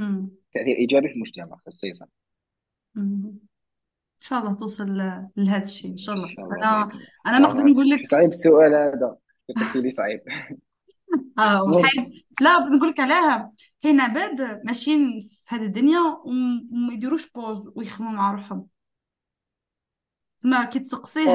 امم 0.00 0.30
تأثير 0.54 0.76
إيجابي 0.76 1.08
في 1.08 1.14
المجتمع 1.14 1.56
خصيصا. 1.66 2.06
إن 2.96 3.32
شاء 4.20 4.40
الله 4.40 4.54
توصل 4.54 4.86
لهذا 5.36 5.62
الشيء 5.62 5.90
إن 5.92 5.96
شاء 5.96 6.14
الله. 6.14 6.28
شاء 6.28 6.44
الله. 6.44 6.56
أنا 6.56 6.90
أنا 7.26 7.38
نقدر 7.38 7.64
نقول 7.64 7.88
لك 7.88 8.00
صعيب 8.06 8.30
السؤال 8.30 8.74
هذا؟ 8.74 9.16
قلت 9.48 9.76
لي 9.76 9.90
صعيب 9.90 10.20
آه 11.38 11.62
وحيد. 11.62 12.12
لا 12.40 12.58
نقول 12.58 12.88
لك 12.88 13.00
عليها. 13.00 13.52
كاين 13.80 14.00
عباد 14.00 14.60
ماشيين 14.64 15.20
في 15.20 15.54
هذه 15.54 15.62
الدنيا 15.66 16.00
وم- 16.00 16.68
وما 16.72 16.92
يديروش 16.92 17.30
بوز 17.32 17.72
ويخدموا 17.76 18.12
مع 18.12 18.32
روحهم. 18.32 18.66
تسمى 20.40 20.66
كي 20.66 20.78
تسقسيه 20.78 21.30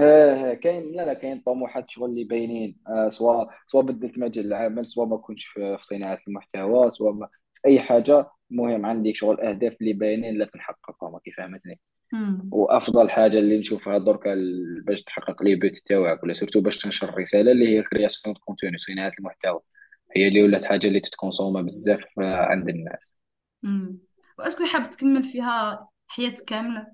آه 0.00 0.54
كاين 0.54 0.92
لا 0.92 1.06
لا 1.06 1.14
كاين 1.14 1.40
طموحات 1.46 1.88
شغل 1.90 2.10
اللي 2.10 2.24
باينين. 2.24 2.76
آه 2.88 3.08
سواء 3.08 3.48
سواء 3.66 3.84
بدلت 3.84 4.18
مجال 4.18 4.46
العمل 4.46 4.86
سواء 4.88 5.06
ما 5.08 5.16
كنتش 5.16 5.46
في, 5.46 5.78
في 5.78 5.86
صناعة 5.86 6.18
المحتوى 6.28 6.90
سواء 6.90 7.12
ما 7.12 7.26
في 7.54 7.68
أي 7.68 7.80
حاجة. 7.80 8.30
المهم 8.50 8.86
عندي 8.86 9.14
شغل 9.14 9.40
أهداف 9.40 9.76
اللي 9.80 9.92
باينين 9.92 10.38
لكن 10.38 10.58
نحققهم 10.58 11.12
ما 11.12 11.18
كيف 11.18 11.36
فهمتني 11.36 11.80
وأفضل 12.52 13.10
حاجة 13.10 13.38
اللي 13.38 13.58
نشوفها 13.58 13.98
دركا 13.98 14.34
باش 14.86 15.02
تحقق 15.02 15.42
لي 15.42 15.54
but 15.54 15.78
تاعك 15.78 16.22
ولا 16.22 16.32
surtout 16.32 16.60
باش 16.60 16.78
تنشر 16.78 17.08
الرسالة 17.08 17.52
اللي 17.52 17.68
هي 17.68 17.82
création 17.82 18.34
de 18.34 18.40
contenu 18.40 18.78
صناعة 18.78 19.12
المحتوى. 19.18 19.60
هي 20.16 20.28
اللي 20.28 20.42
ولات 20.42 20.64
حاجة 20.64 20.86
اللي 20.86 21.00
تتكونسوما 21.00 21.62
بزاف 21.62 22.04
آه، 22.20 22.36
عند 22.36 22.68
الناس. 22.68 23.16
و 24.38 24.41
est-ce 24.41 24.56
que 24.56 24.64
حاب 24.64 24.82
تكمل 24.82 25.24
فيها 25.24 25.88
حياتك 26.08 26.44
كاملة. 26.44 26.86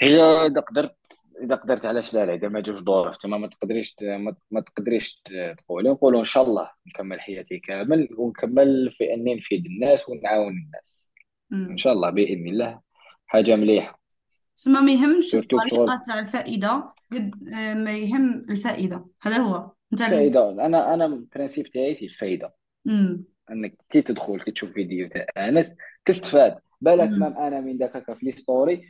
هي 0.00 0.20
إذا 0.22 0.60
قدرت 0.60 0.96
إذا 1.42 1.54
قدرت 1.54 1.84
علاش 1.84 2.14
لا 2.14 2.26
لا 2.26 2.34
إذا 2.34 2.48
ماجور 2.48 3.14
تما 3.14 3.38
ما 3.38 3.46
تقدريش 3.46 3.94
ت- 3.94 4.04
ما 4.04 4.36
ما 4.50 4.60
تقدريش 4.60 5.22
تقولي 5.58 5.90
نقولوا 5.90 6.18
إن 6.18 6.24
شاء 6.24 6.44
الله 6.44 6.70
نكمل 6.86 7.20
حياتي 7.20 7.58
كامل 7.58 8.08
ونكمل 8.16 8.90
في 8.90 9.14
إني 9.14 9.34
نفيد 9.34 9.66
الناس 9.66 10.08
ونعاون 10.08 10.52
الناس. 10.52 11.06
إن 11.52 11.64
امم 11.64 11.76
شاء 11.76 11.92
الله 11.92 12.10
بإذن 12.10 12.48
الله. 12.48 12.80
حاجة 13.26 13.56
مليحة. 13.56 14.00
تسمى 14.56 14.80
ما 14.80 14.92
يهمش 14.92 15.24
surtout 15.24 15.58
شغل. 15.66 15.80
الطريقة 15.80 16.04
تاع 16.06 16.18
الفائدة 16.18 16.92
قد 17.12 17.48
آه، 17.54 17.74
ما 17.74 17.92
يهم 17.92 18.46
الفائدة. 18.50 19.06
هذا 19.22 19.36
هو. 19.36 19.70
أنت 19.92 20.02
الفائده 20.02 20.50
أنا 20.50 20.94
أنا 20.94 21.06
ال 21.06 21.13
principe 21.13 21.66
تاعي 21.66 21.94
في 21.94 22.04
الفايده 22.06 22.54
امم 22.88 23.24
إنك 23.50 23.74
كي 23.88 24.02
تدخل 24.02 24.40
كي 24.40 24.50
تشوف 24.50 24.72
فيديو 24.72 25.08
تاع 25.08 25.26
أنس 25.36 25.74
تستفاد. 26.04 26.58
بالك 26.80 27.10
même 27.10 27.38
أنا 27.38 27.60
من 27.60 27.78
داك 27.78 27.96
هكا 27.96 28.14
في 28.14 28.26
les 28.26 28.32
story 28.32 28.82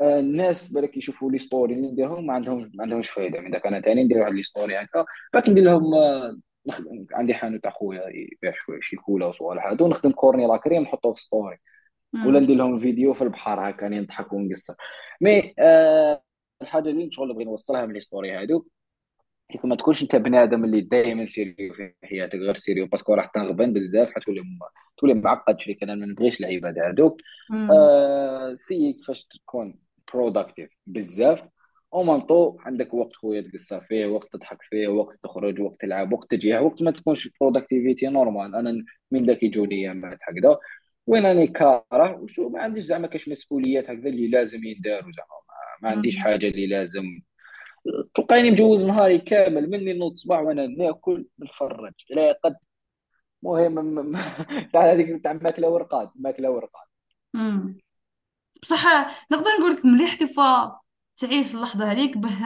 آه، 0.00 0.20
الناس 0.20 0.72
بالك 0.72 0.96
يشوفوا 0.96 1.30
les 1.30 1.38
story 1.38 1.74
اللي 1.74 1.86
نديرهم 1.92 2.26
ما 2.26 2.32
عندهم 2.34 2.70
ما 2.74 2.82
عندهمش 2.84 3.10
فايدة 3.10 3.40
من 3.40 3.50
داك 3.50 3.66
أنا 3.66 3.80
ثاني 3.80 4.04
ندير 4.04 4.18
واحد 4.18 4.32
les 4.32 4.42
story 4.42 4.76
هكا. 4.76 5.04
باك 5.34 5.48
ندير 5.48 5.64
لهم 5.64 5.94
آه، 5.94 6.36
نخدم 6.66 7.06
عندي 7.12 7.34
حانوت 7.34 7.62
تاع 7.62 7.70
خويا 7.70 8.02
يبيع 8.08 8.52
شوية 8.54 8.80
شي 8.80 8.96
cola 8.96 9.26
وصوالح 9.26 9.66
هادو 9.66 9.88
نخدم 9.88 10.10
cornet 10.12 10.46
la 10.46 10.56
crème 10.56 10.82
نحطوه 10.82 11.14
في 11.14 11.22
story 11.22 11.56
ولا 12.26 12.40
ندير 12.40 12.56
لهم 12.56 12.80
فيديو 12.80 13.14
في 13.14 13.24
البحر 13.24 13.70
هكا 13.70 13.82
راني 13.82 14.00
نضحك 14.00 14.32
ونقصر 14.32 14.74
mais 15.20 15.54
آه 15.58 16.22
الحاجة 16.62 16.88
اللي 16.88 17.08
شغل 17.12 17.28
نبغي 17.28 17.44
نوصلها 17.44 17.86
من 17.86 17.94
les 17.94 18.00
story 18.00 18.32
هادو. 18.32 18.66
كيف 19.50 19.64
ما 19.64 19.76
تكونش 19.76 20.02
انت 20.02 20.16
بنادم 20.16 20.64
اللي 20.64 20.80
دائما 20.80 21.26
sérieux 21.26 21.74
في 21.74 21.92
حياتك 22.04 22.38
غير 22.38 22.54
sérieux 22.54 22.86
parce 22.86 23.04
que 23.04 23.14
راح 23.14 23.26
تنغبن 23.26 23.72
بزاف 23.72 24.10
حتولي 24.10 24.42
تولي 24.98 25.14
معقد 25.14 25.60
شوية 25.60 25.76
أنا 25.82 25.94
ما 25.94 26.06
نبغيش 26.06 26.40
العباد 26.40 26.78
هذوك 26.78 27.20
امم 27.52 27.70
آه 27.70 28.54
c'est 28.54 28.92
كيفاش 28.92 29.24
تكون 29.24 29.78
productive 30.12 30.70
بزاف. 30.86 31.42
أو 31.94 32.02
même 32.02 32.20
temps 32.20 32.58
عندك 32.60 32.94
وقت 32.94 33.16
خويا 33.16 33.40
تقصر 33.40 33.80
فيه 33.80 34.06
وقت 34.06 34.32
تضحك 34.32 34.62
فيه 34.62 34.88
وقت 34.88 35.16
تخرج 35.22 35.62
وقت 35.62 35.80
تلعب 35.80 36.12
وقت 36.12 36.30
تجيع 36.30 36.60
وقت 36.60 36.82
ما 36.82 36.90
تكونش 36.90 37.28
productivity 37.40 38.06
normal 38.06 38.54
أنا 38.54 38.84
من 39.10 39.26
ذاك 39.26 39.42
يجوني 39.42 39.74
ايامات 39.74 40.18
هكذا 40.28 40.58
وين 41.06 41.26
راني 41.26 41.46
كاره 41.46 42.20
وشو 42.20 42.48
ما 42.48 42.62
عنديش 42.62 42.84
زعما 42.84 43.06
كاش 43.06 43.28
مسؤوليات 43.28 43.90
هكذا 43.90 44.08
اللي 44.08 44.28
لازم 44.28 44.64
ينداروا 44.64 45.12
زعما. 45.12 45.28
ما, 45.82 45.88
ما 45.88 45.96
عنديش 45.96 46.18
حاجة 46.18 46.48
اللي 46.48 46.66
لازم 46.66 47.02
تلقاني 48.14 48.50
مجوز 48.50 48.88
نهاري 48.88 49.18
كامل 49.18 49.70
مني 49.70 49.92
نوض 49.92 50.14
صباح 50.16 50.40
وأنا 50.40 50.66
ناكل 50.66 51.26
نتفرج. 51.40 51.92
لا 52.10 52.32
قد 52.44 52.56
مهم 53.42 54.12
تاع 54.72 54.82
هذيك 54.92 55.24
تاع 55.24 55.32
ماكلة 55.32 55.68
ورقاد 55.68 56.10
ماكلة 56.14 56.50
ورقاد. 56.50 56.86
بصح 58.62 58.86
نقدر 59.32 59.50
نقول 59.60 59.72
لك 59.74 59.84
مليح 59.86 60.14
تفا 60.14 60.80
تعيش 61.16 61.54
اللحظة 61.54 61.92
هذيك 61.92 62.18
به 62.18 62.38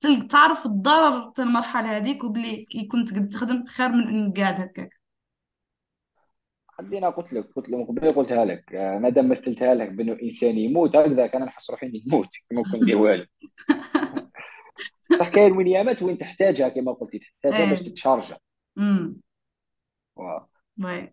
تل- 0.00 0.28
تعرف 0.28 0.66
الضرر 0.66 1.30
تاع 1.30 1.44
المرحلة 1.44 1.96
هذيك 1.96 2.24
وبلي 2.24 2.66
كنت 2.92 3.14
قد 3.14 3.28
تخدم 3.28 3.66
خير 3.66 3.88
من 3.88 4.08
إنك 4.08 4.40
قاعد 4.40 4.60
هكاك. 4.60 4.90
خلينا 6.68 7.10
قلت 7.10 7.32
لك 7.32 7.50
قلت 7.56 7.68
لك 7.68 7.88
قبل 7.88 8.10
قلتها 8.10 8.44
لك. 8.44 8.74
آه، 8.74 8.98
مادام 8.98 9.28
مثلتها 9.28 9.74
لك 9.74 9.88
بأنه 9.88 10.16
إنسان 10.22 10.58
يموت 10.58 10.96
هكذا 10.96 11.26
كان 11.26 11.42
نحس 11.42 11.70
روحي 11.70 11.86
اني 11.86 12.04
نموت 12.06 12.28
كما 12.50 12.62
كنت 12.62 12.74
ندير 12.82 12.96
والو. 12.96 13.26
صح 15.18 15.28
كاين 15.28 15.52
وين 16.02 16.18
تحتاجها 16.18 16.68
كما 16.68 16.92
قلتي 16.92 17.18
تحتاجها 17.18 17.64
باش 17.70 17.80
إيه 17.80 17.86
تتشارجا 17.86 18.38
امم 18.78 19.16
وي. 20.16 21.12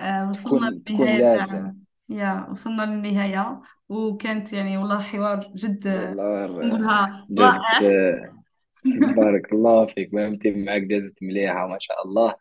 آه 0.00 0.30
وصلنا 0.30 0.70
تكون 0.70 0.84
تكون 0.84 1.06
للنهاية 1.06 1.36
لازم 1.36 1.56
تاع 1.56 1.74
يا 2.08 2.46
وصلنا 2.50 2.82
للنهاية. 2.82 3.60
وكانت 3.88 4.52
يعني 4.52 4.76
والله 4.78 5.00
حوار 5.00 5.52
جد 5.54 5.86
والله 5.86 6.46
نقولها 6.46 7.26
رائع 7.38 8.32
بارك 9.16 9.52
الله 9.52 9.86
فيك. 9.86 10.14
ما 10.14 10.38
معك 10.44 10.82
جزت 10.82 11.22
مليحة 11.22 11.66
ما 11.66 11.78
شاء 11.80 12.06
الله. 12.06 12.34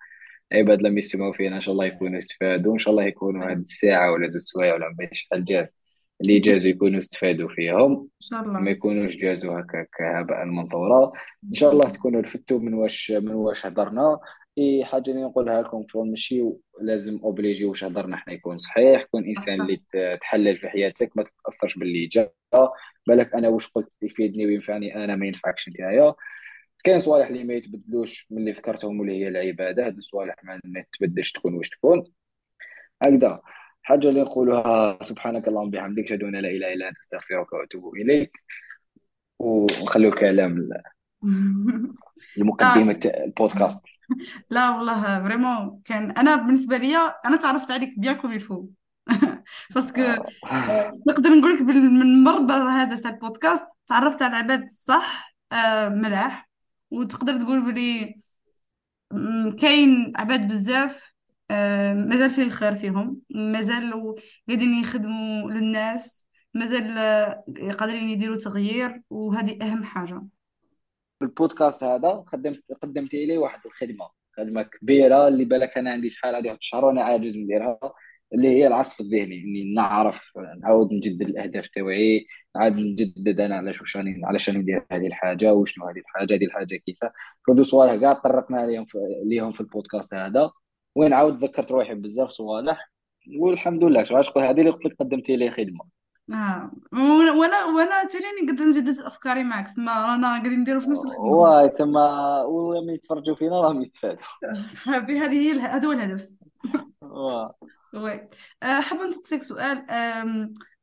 عباد 0.54 0.82
لم 0.82 0.98
يستمعوا 0.98 1.34
فينا 1.34 1.56
إن 1.56 1.62
شاء 1.62 1.74
الله 1.74 1.86
يكونوا 1.86 2.18
استفادوا 2.18 2.74
ان 2.74 2.78
شاء 2.78 2.92
الله 2.92 3.04
يكونوا 3.04 3.46
هذه 3.46 3.54
ان 3.54 3.60
الساعة 3.60 4.12
ولا 4.12 4.28
زوج 4.28 4.42
سوايع 4.42 4.74
ولا 4.74 4.96
ما 5.00 5.10
شحال 5.14 5.46
جاز 5.46 5.78
اللي 6.22 6.40
جازوا 6.40 6.72
يكونوا 6.72 7.00
استفادوا 7.00 7.50
فيهم 7.50 8.08
شاء 8.20 8.44
ما 8.48 8.60
الله 8.60 8.72
يكونوش 8.72 9.16
جازوا 9.16 9.60
هكاك 9.60 9.90
هباء 10.02 10.46
منثورا 10.46 11.06
ان 11.06 11.12
إن 11.48 11.54
شاء 11.54 11.70
شاء 11.70 11.72
الله 11.72 11.90
تكونوا 11.90 12.22
رفدتوا 12.22 12.60
من 12.60 12.74
واش 12.74 13.12
من 13.12 13.32
واش 13.32 13.66
هضرنا. 13.66 14.20
إي 14.58 14.86
حاجة 14.86 15.12
اللي 15.12 15.24
نقولها 15.24 15.62
لكم 15.62 15.86
شغل 15.88 16.10
ماشي 16.10 16.44
لازم 16.82 17.20
اوبليجي 17.24 17.66
واش 17.66 17.84
هضرنا 17.84 18.16
إحنا 18.16 18.34
يكون 18.34 18.58
صحيح. 18.58 19.04
كون 19.04 19.26
إنسان 19.28 19.62
اللي 19.62 19.82
تحلل 20.22 20.58
في 20.58 20.70
حياتك 20.70 21.12
ما 21.16 21.24
تتأثرش 21.24 21.78
باللي 21.78 22.06
جا. 22.08 22.30
بالك 23.08 23.34
أنا 23.36 23.48
واش 23.50 23.68
قلت 23.68 23.98
يفيدني 24.02 24.46
وينفعني 24.46 24.96
أنا 25.04 25.16
ما 25.16 25.26
ينفعكش 25.26 25.70
نتايا 25.70 26.14
كاين 26.84 27.00
صوالح 27.00 27.28
اللي 27.28 27.44
ما 27.44 27.54
يتبدلوش 27.54 28.28
من 28.32 28.38
اللي 28.38 28.52
ذكرتهم 28.52 29.00
واللي 29.00 29.14
هي 29.24 29.28
العبادة. 29.28 29.86
هاد 29.86 29.98
الصوالح 29.98 30.36
ما 30.44 30.60
ما 30.64 30.86
تتبدلش 30.92 31.32
تكون 31.32 31.54
واش 31.54 31.70
تكون. 31.70 32.04
هكذا. 33.02 33.42
حاجة 33.84 34.10
اللي 34.10 34.22
نقولها 34.22 34.98
سبحانك 35.04 35.48
اللهم 35.48 35.70
بحمدك 35.70 36.04
أشهد 36.04 36.24
أن 36.24 36.36
لا 36.36 36.50
إله 36.50 36.74
إلا 36.74 36.90
أنت 36.90 36.98
أستغفرك 36.98 37.54
وأتوب 37.54 37.96
إليك. 37.96 38.32
ونخلو 39.40 40.10
الكلام 40.10 40.60
لا 40.60 40.84
لمقدمة 42.38 43.00
البودكاست. 43.06 43.82
لا 44.50 44.70
والله 44.70 45.24
vraiment 45.24 45.82
كان 45.86 46.12
أنا 46.12 46.36
بالنسبة 46.36 46.78
لي 46.78 46.96
أنا 47.26 47.36
تعرفت 47.38 47.72
عليك 47.72 48.00
bien 48.00 48.16
comme 48.16 48.32
il 48.32 48.44
faut 48.44 48.68
parce 49.76 49.92
que 49.92 50.02
آه. 50.02 51.00
نقدر 51.08 51.30
نقول 51.30 51.56
لك 51.56 51.62
من 51.62 52.02
المربع 52.02 52.82
هذا 52.82 53.02
تاع 53.02 53.12
البودكاست 53.12 53.68
تعرفت 53.88 54.22
على 54.22 54.32
العباد 54.32 54.70
صح؟ 54.70 55.36
آه 55.52 55.90
ملاح. 55.90 56.50
وتقدر 56.92 57.40
تقول 57.40 57.74
بلي 57.74 58.22
كاين 59.60 60.14
عباد 60.16 60.48
بزاف 60.48 61.11
مازال 61.94 62.30
فيه 62.30 62.44
الخير 62.44 62.76
فيهم 62.76 63.22
مازال 63.30 64.16
قاعدين 64.48 64.74
يخدموا 64.82 65.52
للناس 65.52 66.26
مازال 66.54 66.98
آه، 66.98 67.44
قادرين 67.80 68.10
يديروا 68.10 68.38
تغيير 68.38 69.02
وهذه 69.10 69.58
أهم 69.62 69.84
حاجة. 69.84 70.22
البودكاست 71.22 71.84
هذا 71.84 72.10
قدمت 72.10 72.64
قدمت 72.82 73.14
لي 73.14 73.38
واحد 73.38 73.60
الخدمة 73.66 74.10
خدمة 74.38 74.64
كبيرة 74.64 75.28
اللي 75.28 75.46
بالك 75.46 75.78
أنا 75.78 75.92
عندي 75.92 76.10
شحال 76.10 76.36
هذه 76.36 76.46
واحد 76.48 76.58
الشهر 76.58 76.86
وأنا 76.86 77.04
عاجز 77.04 77.38
نديرها 77.38 77.80
اللي 78.34 78.48
هي 78.50 78.68
العصف 78.68 79.02
الذهني. 79.02 79.36
إني 79.42 79.74
نعرف 79.76 80.22
نعاود 80.64 80.94
نجدد 80.94 81.22
الأهداف 81.22 81.68
تاوعي 81.68 82.26
نعاود 82.56 82.74
نجدد 82.76 83.40
أنا 83.42 83.56
علاش 83.56 83.82
واش 83.82 83.98
راني 83.98 84.22
علاش 84.26 84.50
راني 84.50 84.62
ندير 84.62 84.86
هذه 84.92 85.08
الحاجة 85.08 85.54
وشنو 85.54 85.86
هذه 85.86 86.00
الحاجة 86.00 86.36
هذه 86.36 86.46
الحاجة 86.46 86.76
كيفاه 86.76 87.14
كردو 87.46 87.64
صوالح 87.64 87.96
كاع 87.96 88.14
طرقنا 88.14 88.58
عليهم 88.62 88.86
في 88.86 88.98
ليهم 89.26 89.52
في 89.52 89.62
البودكاست 89.62 90.14
هذا. 90.14 90.52
وين 90.96 91.14
عاود 91.14 91.44
ذكرت 91.44 91.72
روحي 91.72 91.94
بزاف 91.94 92.30
صوالح 92.30 92.92
والحمد 93.40 93.84
لله 93.84 94.04
شو 94.04 94.18
عشق 94.18 94.38
هذه 94.38 94.60
اللي 94.60 94.70
قلت 94.72 94.86
لك 94.86 94.96
قدمت 95.00 95.30
لي 95.30 95.50
خدمة. 95.50 95.80
آه. 96.34 96.72
وأنا 96.94 97.66
وأنا 97.66 98.04
تريني 98.04 98.52
قد 98.52 98.62
نجدد 98.62 99.00
أفكاري 99.00 99.44
معك 99.44 99.68
سما 99.68 100.06
رانا 100.06 100.28
قاعدين 100.28 100.60
نديروا 100.60 100.82
في 100.82 100.90
نفس 100.90 101.06
الخدمة. 101.06 101.24
واي 101.26 101.70
تما 101.70 102.42
ومن 102.42 102.94
يتفرجوا 102.94 103.36
فينا 103.36 103.62
راهم 103.62 103.82
يستفادوا. 103.82 104.24
بهذه 104.88 105.34
هي 105.34 105.52
اله- 105.52 105.76
هذا 105.76 105.88
هو 105.88 105.92
الهدف. 105.92 106.28
واه. 107.02 107.56
وي 107.94 108.28
حابه 108.64 109.08
نسقسيك 109.08 109.44
سؤال 109.44 109.86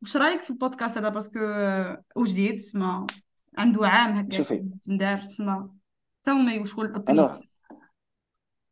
وش 0.03 0.16
رأيك 0.16 0.42
في 0.42 0.51
البودكاست 0.51 0.99
هذا؟ 0.99 1.09
باسكو 1.09 1.38
آه، 1.38 2.03
وجديد 2.16 2.61
سما 2.61 3.07
عنده 3.59 3.87
عام 3.88 4.12
هكاك 4.12 4.33
شوفي. 4.33 4.64
مدار 4.88 5.29
سما 5.29 5.71
تاومي 6.25 6.59
وشغل 6.59 6.87
الاوبينيون 6.87 7.47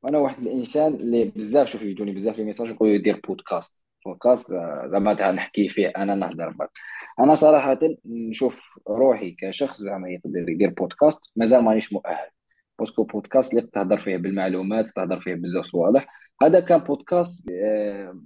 أنا 0.05 0.19
واحد 0.19 0.43
الانسان 0.43 0.95
اللي 0.95 1.25
بزاف 1.25 1.69
شوف 1.69 1.83
يجوني 1.83 2.13
بزاف 2.13 2.39
لي 2.39 2.45
ميساج 2.45 2.71
يقولوا 2.71 2.95
يدير 2.95 3.21
بودكاست. 3.29 3.85
بودكاست 4.07 4.53
آه، 4.53 4.83
زعما 4.87 5.33
نحكي 5.33 5.69
فيه 5.69 5.89
أنا 5.97 6.15
نهضر 6.15 6.55
معك 6.59 6.71
أنا 7.21 7.35
صراحة 7.35 7.79
نشوف 8.05 8.79
روحي 8.89 9.31
كشخص 9.41 9.81
زعما 9.83 10.09
يقدر 10.11 10.49
يدير 10.49 10.71
بودكاست 10.71 11.21
مازال 11.37 11.61
مانيش 11.65 11.93
مؤهل. 11.93 12.29
parce 12.79 12.95
que 12.95 13.05
بودكاست 13.05 13.55
اللي 13.55 13.69
تهضر 13.73 14.01
فيه 14.01 14.17
بالمعلومات 14.17 14.87
تهضر 14.97 15.21
فيه 15.21 15.35
بزاف 15.35 15.65
صوالح 15.67 16.07
هذا 16.43 16.61
كان 16.61 16.79
بودكاست 16.79 17.51
آه، 17.51 18.21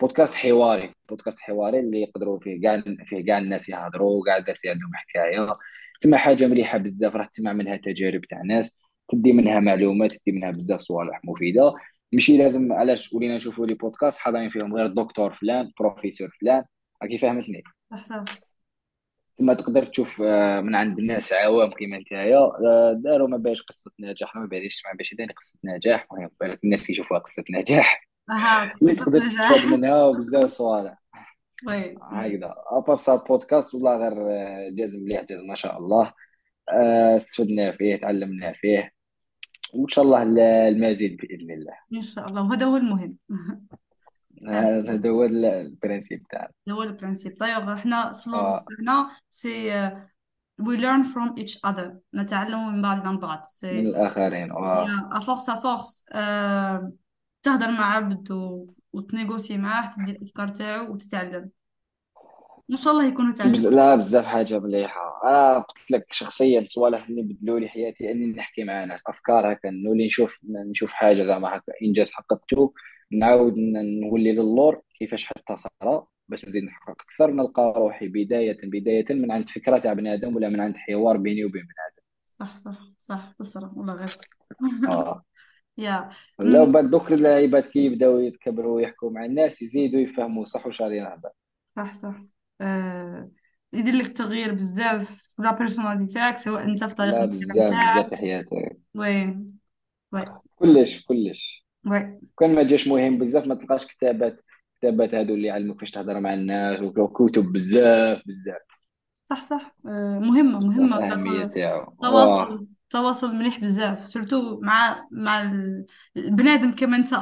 بودكاست 0.00 0.34
حواري. 0.34 0.94
بودكاست 1.08 1.40
حواري 1.40 1.80
اللي 1.80 2.02
يقدروا 2.02 2.40
فيه 2.40 2.62
كاع 2.62 2.82
فيه 3.06 3.24
كاع 3.26 3.38
الناس 3.38 3.68
يهضروا 3.68 4.24
كاع 4.26 4.36
الناس 4.36 4.66
عندهم 4.66 4.90
حكاية. 4.94 5.52
تسمى 6.00 6.18
حاجة 6.18 6.46
مليحة 6.46 6.78
بزاف 6.78 7.16
راح 7.16 7.26
تسمع 7.26 7.52
منها 7.52 7.76
تجارب 7.76 8.20
تاع 8.24 8.42
ناس. 8.42 8.78
تدي 9.08 9.32
منها 9.32 9.60
معلومات 9.60 10.12
تدي 10.12 10.32
منها 10.32 10.50
بزاف 10.50 10.80
صوالح 10.80 11.20
مفيدة. 11.24 11.74
ماشي 12.12 12.36
لازم 12.36 12.72
علاش 12.72 13.12
ولينا 13.12 13.36
نشوفوا 13.36 13.66
les 13.66 13.74
podcasts؟ 13.74 14.18
حاضرين 14.18 14.48
فيهم 14.48 14.74
غير 14.76 14.86
دكتور 14.86 15.32
فلان 15.32 15.72
بروفيسور 15.80 16.28
فلان. 16.40 16.64
راكي 17.02 17.18
فهمتني 17.18 17.62
صح 17.90 18.04
صح 18.04 18.24
ثم 19.38 19.52
تقدر 19.52 19.84
تشوف 19.84 20.22
آه، 20.22 20.60
من 20.60 20.74
عند 20.74 20.98
الناس 20.98 21.32
عوام 21.32 21.70
كيما 21.70 21.98
نتايا. 21.98 22.38
آه، 22.38 22.92
داروا 23.04 23.28
ما 23.28 23.36
باش 23.36 23.62
قصة 23.62 23.90
نجاح 24.00 24.36
ما 24.36 24.46
باليش 24.46 24.76
تسمع 24.76 24.92
باش 24.92 25.14
قصة 25.36 25.58
نجاح 25.64 26.06
المهم 26.12 26.30
بالك 26.40 26.64
الناس 26.64 26.90
يشوفوها 26.90 27.20
قصة 27.20 27.44
نجاح 27.50 28.08
أها 28.30 28.72
اللي 28.82 28.92
قصة 28.92 29.04
تقدر 29.04 29.20
تستفاد 29.20 29.64
منها 29.64 30.04
وبزاف 30.04 30.50
صوالح. 30.50 30.98
oui 31.66 31.96
هكذا. 32.02 32.54
à 32.66 32.76
part 32.76 33.16
بودكاست 33.28 33.74
والله 33.74 33.96
غير 33.96 34.12
آه، 34.32 34.68
جاز 34.70 34.96
مليح 34.96 35.24
جاز 35.24 35.42
ما 35.42 35.54
شاء 35.54 35.78
الله. 35.78 36.12
استفدنا 37.16 37.72
فيه 37.72 37.96
تعلمنا 37.96 38.52
فيه. 38.52 38.97
وان 39.74 39.88
شاء 39.88 40.04
الله 40.04 40.22
المزيد 40.68 41.16
بإذن 41.16 41.50
الله. 41.50 41.72
إن 41.94 42.02
شاء 42.02 42.26
الله. 42.26 42.42
وهذا 42.42 42.66
هو 42.66 42.76
المهم. 42.76 43.16
هذا 44.48 44.92
هذا 44.94 45.10
هو 45.10 45.24
ال- 45.24 45.44
البرانسيب 45.44 46.22
تاعنا. 46.30 46.50
هو 46.70 46.82
ال 46.82 46.88
principe 46.88 47.34
d'ailleurs 47.38 47.72
إحنا 47.74 48.12
slogan 48.12 48.44
آه. 48.44 48.64
تاعنا 48.68 49.10
c'est 49.30 49.90
we 50.62 50.76
learn 50.76 51.04
from 51.04 51.42
each 51.42 51.70
other. 51.70 51.90
نتعلم 52.14 52.72
من 52.74 52.82
بعضنا 52.82 53.10
البعض 53.10 53.38
من 53.38 53.44
سي 53.44 53.80
الآخرين. 53.80 54.52
آه. 54.52 54.86
à 54.88 55.08
force 55.18 55.50
à 55.50 55.59
force 55.59 56.04
تهضر 57.42 57.70
مع 57.70 57.94
عبد. 57.96 58.32
وت 58.92 59.05
négocier 59.05 59.56
معاه 59.56 59.90
تدي 59.90 60.10
الأفكار 60.12 60.48
تاعو 60.48 60.92
وتتعلم. 60.92 61.50
إن 62.70 62.76
شاء 62.76 62.92
الله 62.92 63.06
يكونوا 63.08 63.32
بز... 63.44 63.66
لا 63.66 63.94
بزاف 63.94 64.24
حاجة 64.24 64.58
مليحة. 64.58 65.20
أنا 65.24 65.58
قلت 65.58 65.90
لك 65.90 66.06
شخصيا 66.12 66.64
صوالح 66.64 67.08
اللي 67.08 67.22
بدلوا 67.22 67.58
لي 67.60 67.68
حياتي 67.68 68.10
إني 68.12 68.26
نحكي 68.26 68.64
مع 68.64 68.84
ناس 68.84 69.02
أفكار 69.06 69.52
هكا 69.52 69.70
نولي 69.70 70.06
نشوف 70.06 70.40
نشوف 70.70 70.92
حاجة 70.92 71.22
زعما 71.22 71.56
هكا 71.56 71.72
انجاز 71.82 72.12
حققته 72.12 72.72
نعاود 73.12 73.54
نولي 74.02 74.32
للور 74.32 74.82
كيفاش 74.98 75.24
حتى 75.24 75.56
صرا 75.56 76.06
باش 76.28 76.44
نزيد 76.48 76.64
نحقق 76.64 76.90
أكثر 76.90 77.30
نلقى 77.30 77.72
روحي 77.76 78.08
بداية 78.08 78.56
بداية 78.64 79.04
من 79.10 79.32
عند 79.32 79.48
فكرة 79.48 79.78
تاع 79.78 79.92
بنادم 79.92 80.36
ولا 80.36 80.48
من 80.48 80.60
عند 80.60 80.76
حوار 80.76 81.16
بيني 81.16 81.44
وبين 81.44 81.62
بنادم. 81.62 82.02
صح 82.24 82.56
صح 82.56 82.78
صح 82.98 83.32
تصرف 83.38 83.76
والله 83.76 83.94
غير 83.94 84.16
آه. 84.88 85.24
يا. 85.78 86.10
لا 86.38 86.64
بعد 86.64 86.90
دوك 86.90 87.12
العباد 87.12 87.66
كي 87.66 87.78
يبداو 87.84 88.18
يتكبروا 88.18 88.76
ويحكوا 88.76 89.10
مع 89.10 89.24
الناس 89.24 89.62
يزيدوا 89.62 90.00
يفهموا 90.00 90.44
صح 90.44 90.66
واش 90.66 90.82
غادي 90.82 91.00
نهضر؟ 91.00 91.30
صح 91.76 91.92
صح. 91.92 92.37
يدير 93.72 93.94
لك 93.94 94.16
تغيير 94.18 94.54
بزاف 94.54 95.10
في 95.36 95.42
la 95.42 95.52
personnalité 95.58 96.14
تاعك 96.14 96.38
سواء 96.38 96.64
أنت 96.64 96.84
في 96.84 96.94
طريقة 96.94 97.10
لا 97.12 97.24
الكلام 97.24 97.30
بزاف 97.30 97.70
بزاف 97.70 97.70
تاعك 97.70 98.08
في 98.08 98.16
حياتي 98.16 98.78
وين 98.94 99.58
وين 100.12 100.24
كلش 100.56 101.00
كلش. 101.04 101.66
وين 101.86 102.20
كان 102.40 102.54
ما 102.54 102.62
جاش 102.62 102.88
مهم 102.88 103.18
بزاف 103.18 103.46
ما 103.46 103.54
تلقاش 103.54 103.86
كتابات 103.86 104.40
كتابات 104.80 105.14
هادو 105.14 105.34
اللي 105.34 105.48
يعلموك 105.48 105.76
كيفاش 105.76 105.90
تهضر 105.90 106.20
مع 106.20 106.34
الناس 106.34 106.82
وكتب 106.82 107.52
بزاف 107.52 108.22
بزاف. 108.26 108.62
صح 109.24 109.42
صح. 109.42 109.76
آه، 109.86 110.18
مهمة 110.18 110.58
مهمة. 110.60 110.98
الأهمية 110.98 111.40
داك 111.40 111.52
تاعو. 111.54 111.80
واه 111.98 112.44
التواصل 112.46 112.66
التواصل 112.84 113.34
مليح 113.34 113.60
بزاف 113.60 114.06
surtout 114.06 114.60
مع 114.60 115.08
مع 115.10 115.42
ال- 115.42 115.86
البنادم 116.16 116.72
كما 116.72 116.96
انت 116.96 117.14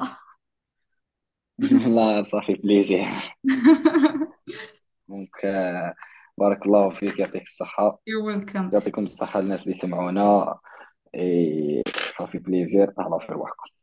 الله 1.87 2.23
ça 2.23 2.34
fait 2.34 2.55
plaisir. 2.55 3.37
donc 5.09 5.45
آه، 5.45 5.95
بارك 6.39 6.67
الله 6.67 6.91
فيك 6.91 7.19
يعطيك 7.19 7.43
الصحة. 7.43 8.01
You're 8.11 8.35
welcome. 8.47 8.75
يعطيكم 8.75 9.05
الصحة 9.05 9.41
الناس 9.41 9.65
اللي 9.67 9.75
سمعونا 9.79 10.59
إيه، 11.15 11.83
صافي 12.19 12.39
بليزير. 12.39 12.87
تهلاو 12.91 13.19
في 13.19 13.33
رواحكم 13.33 13.76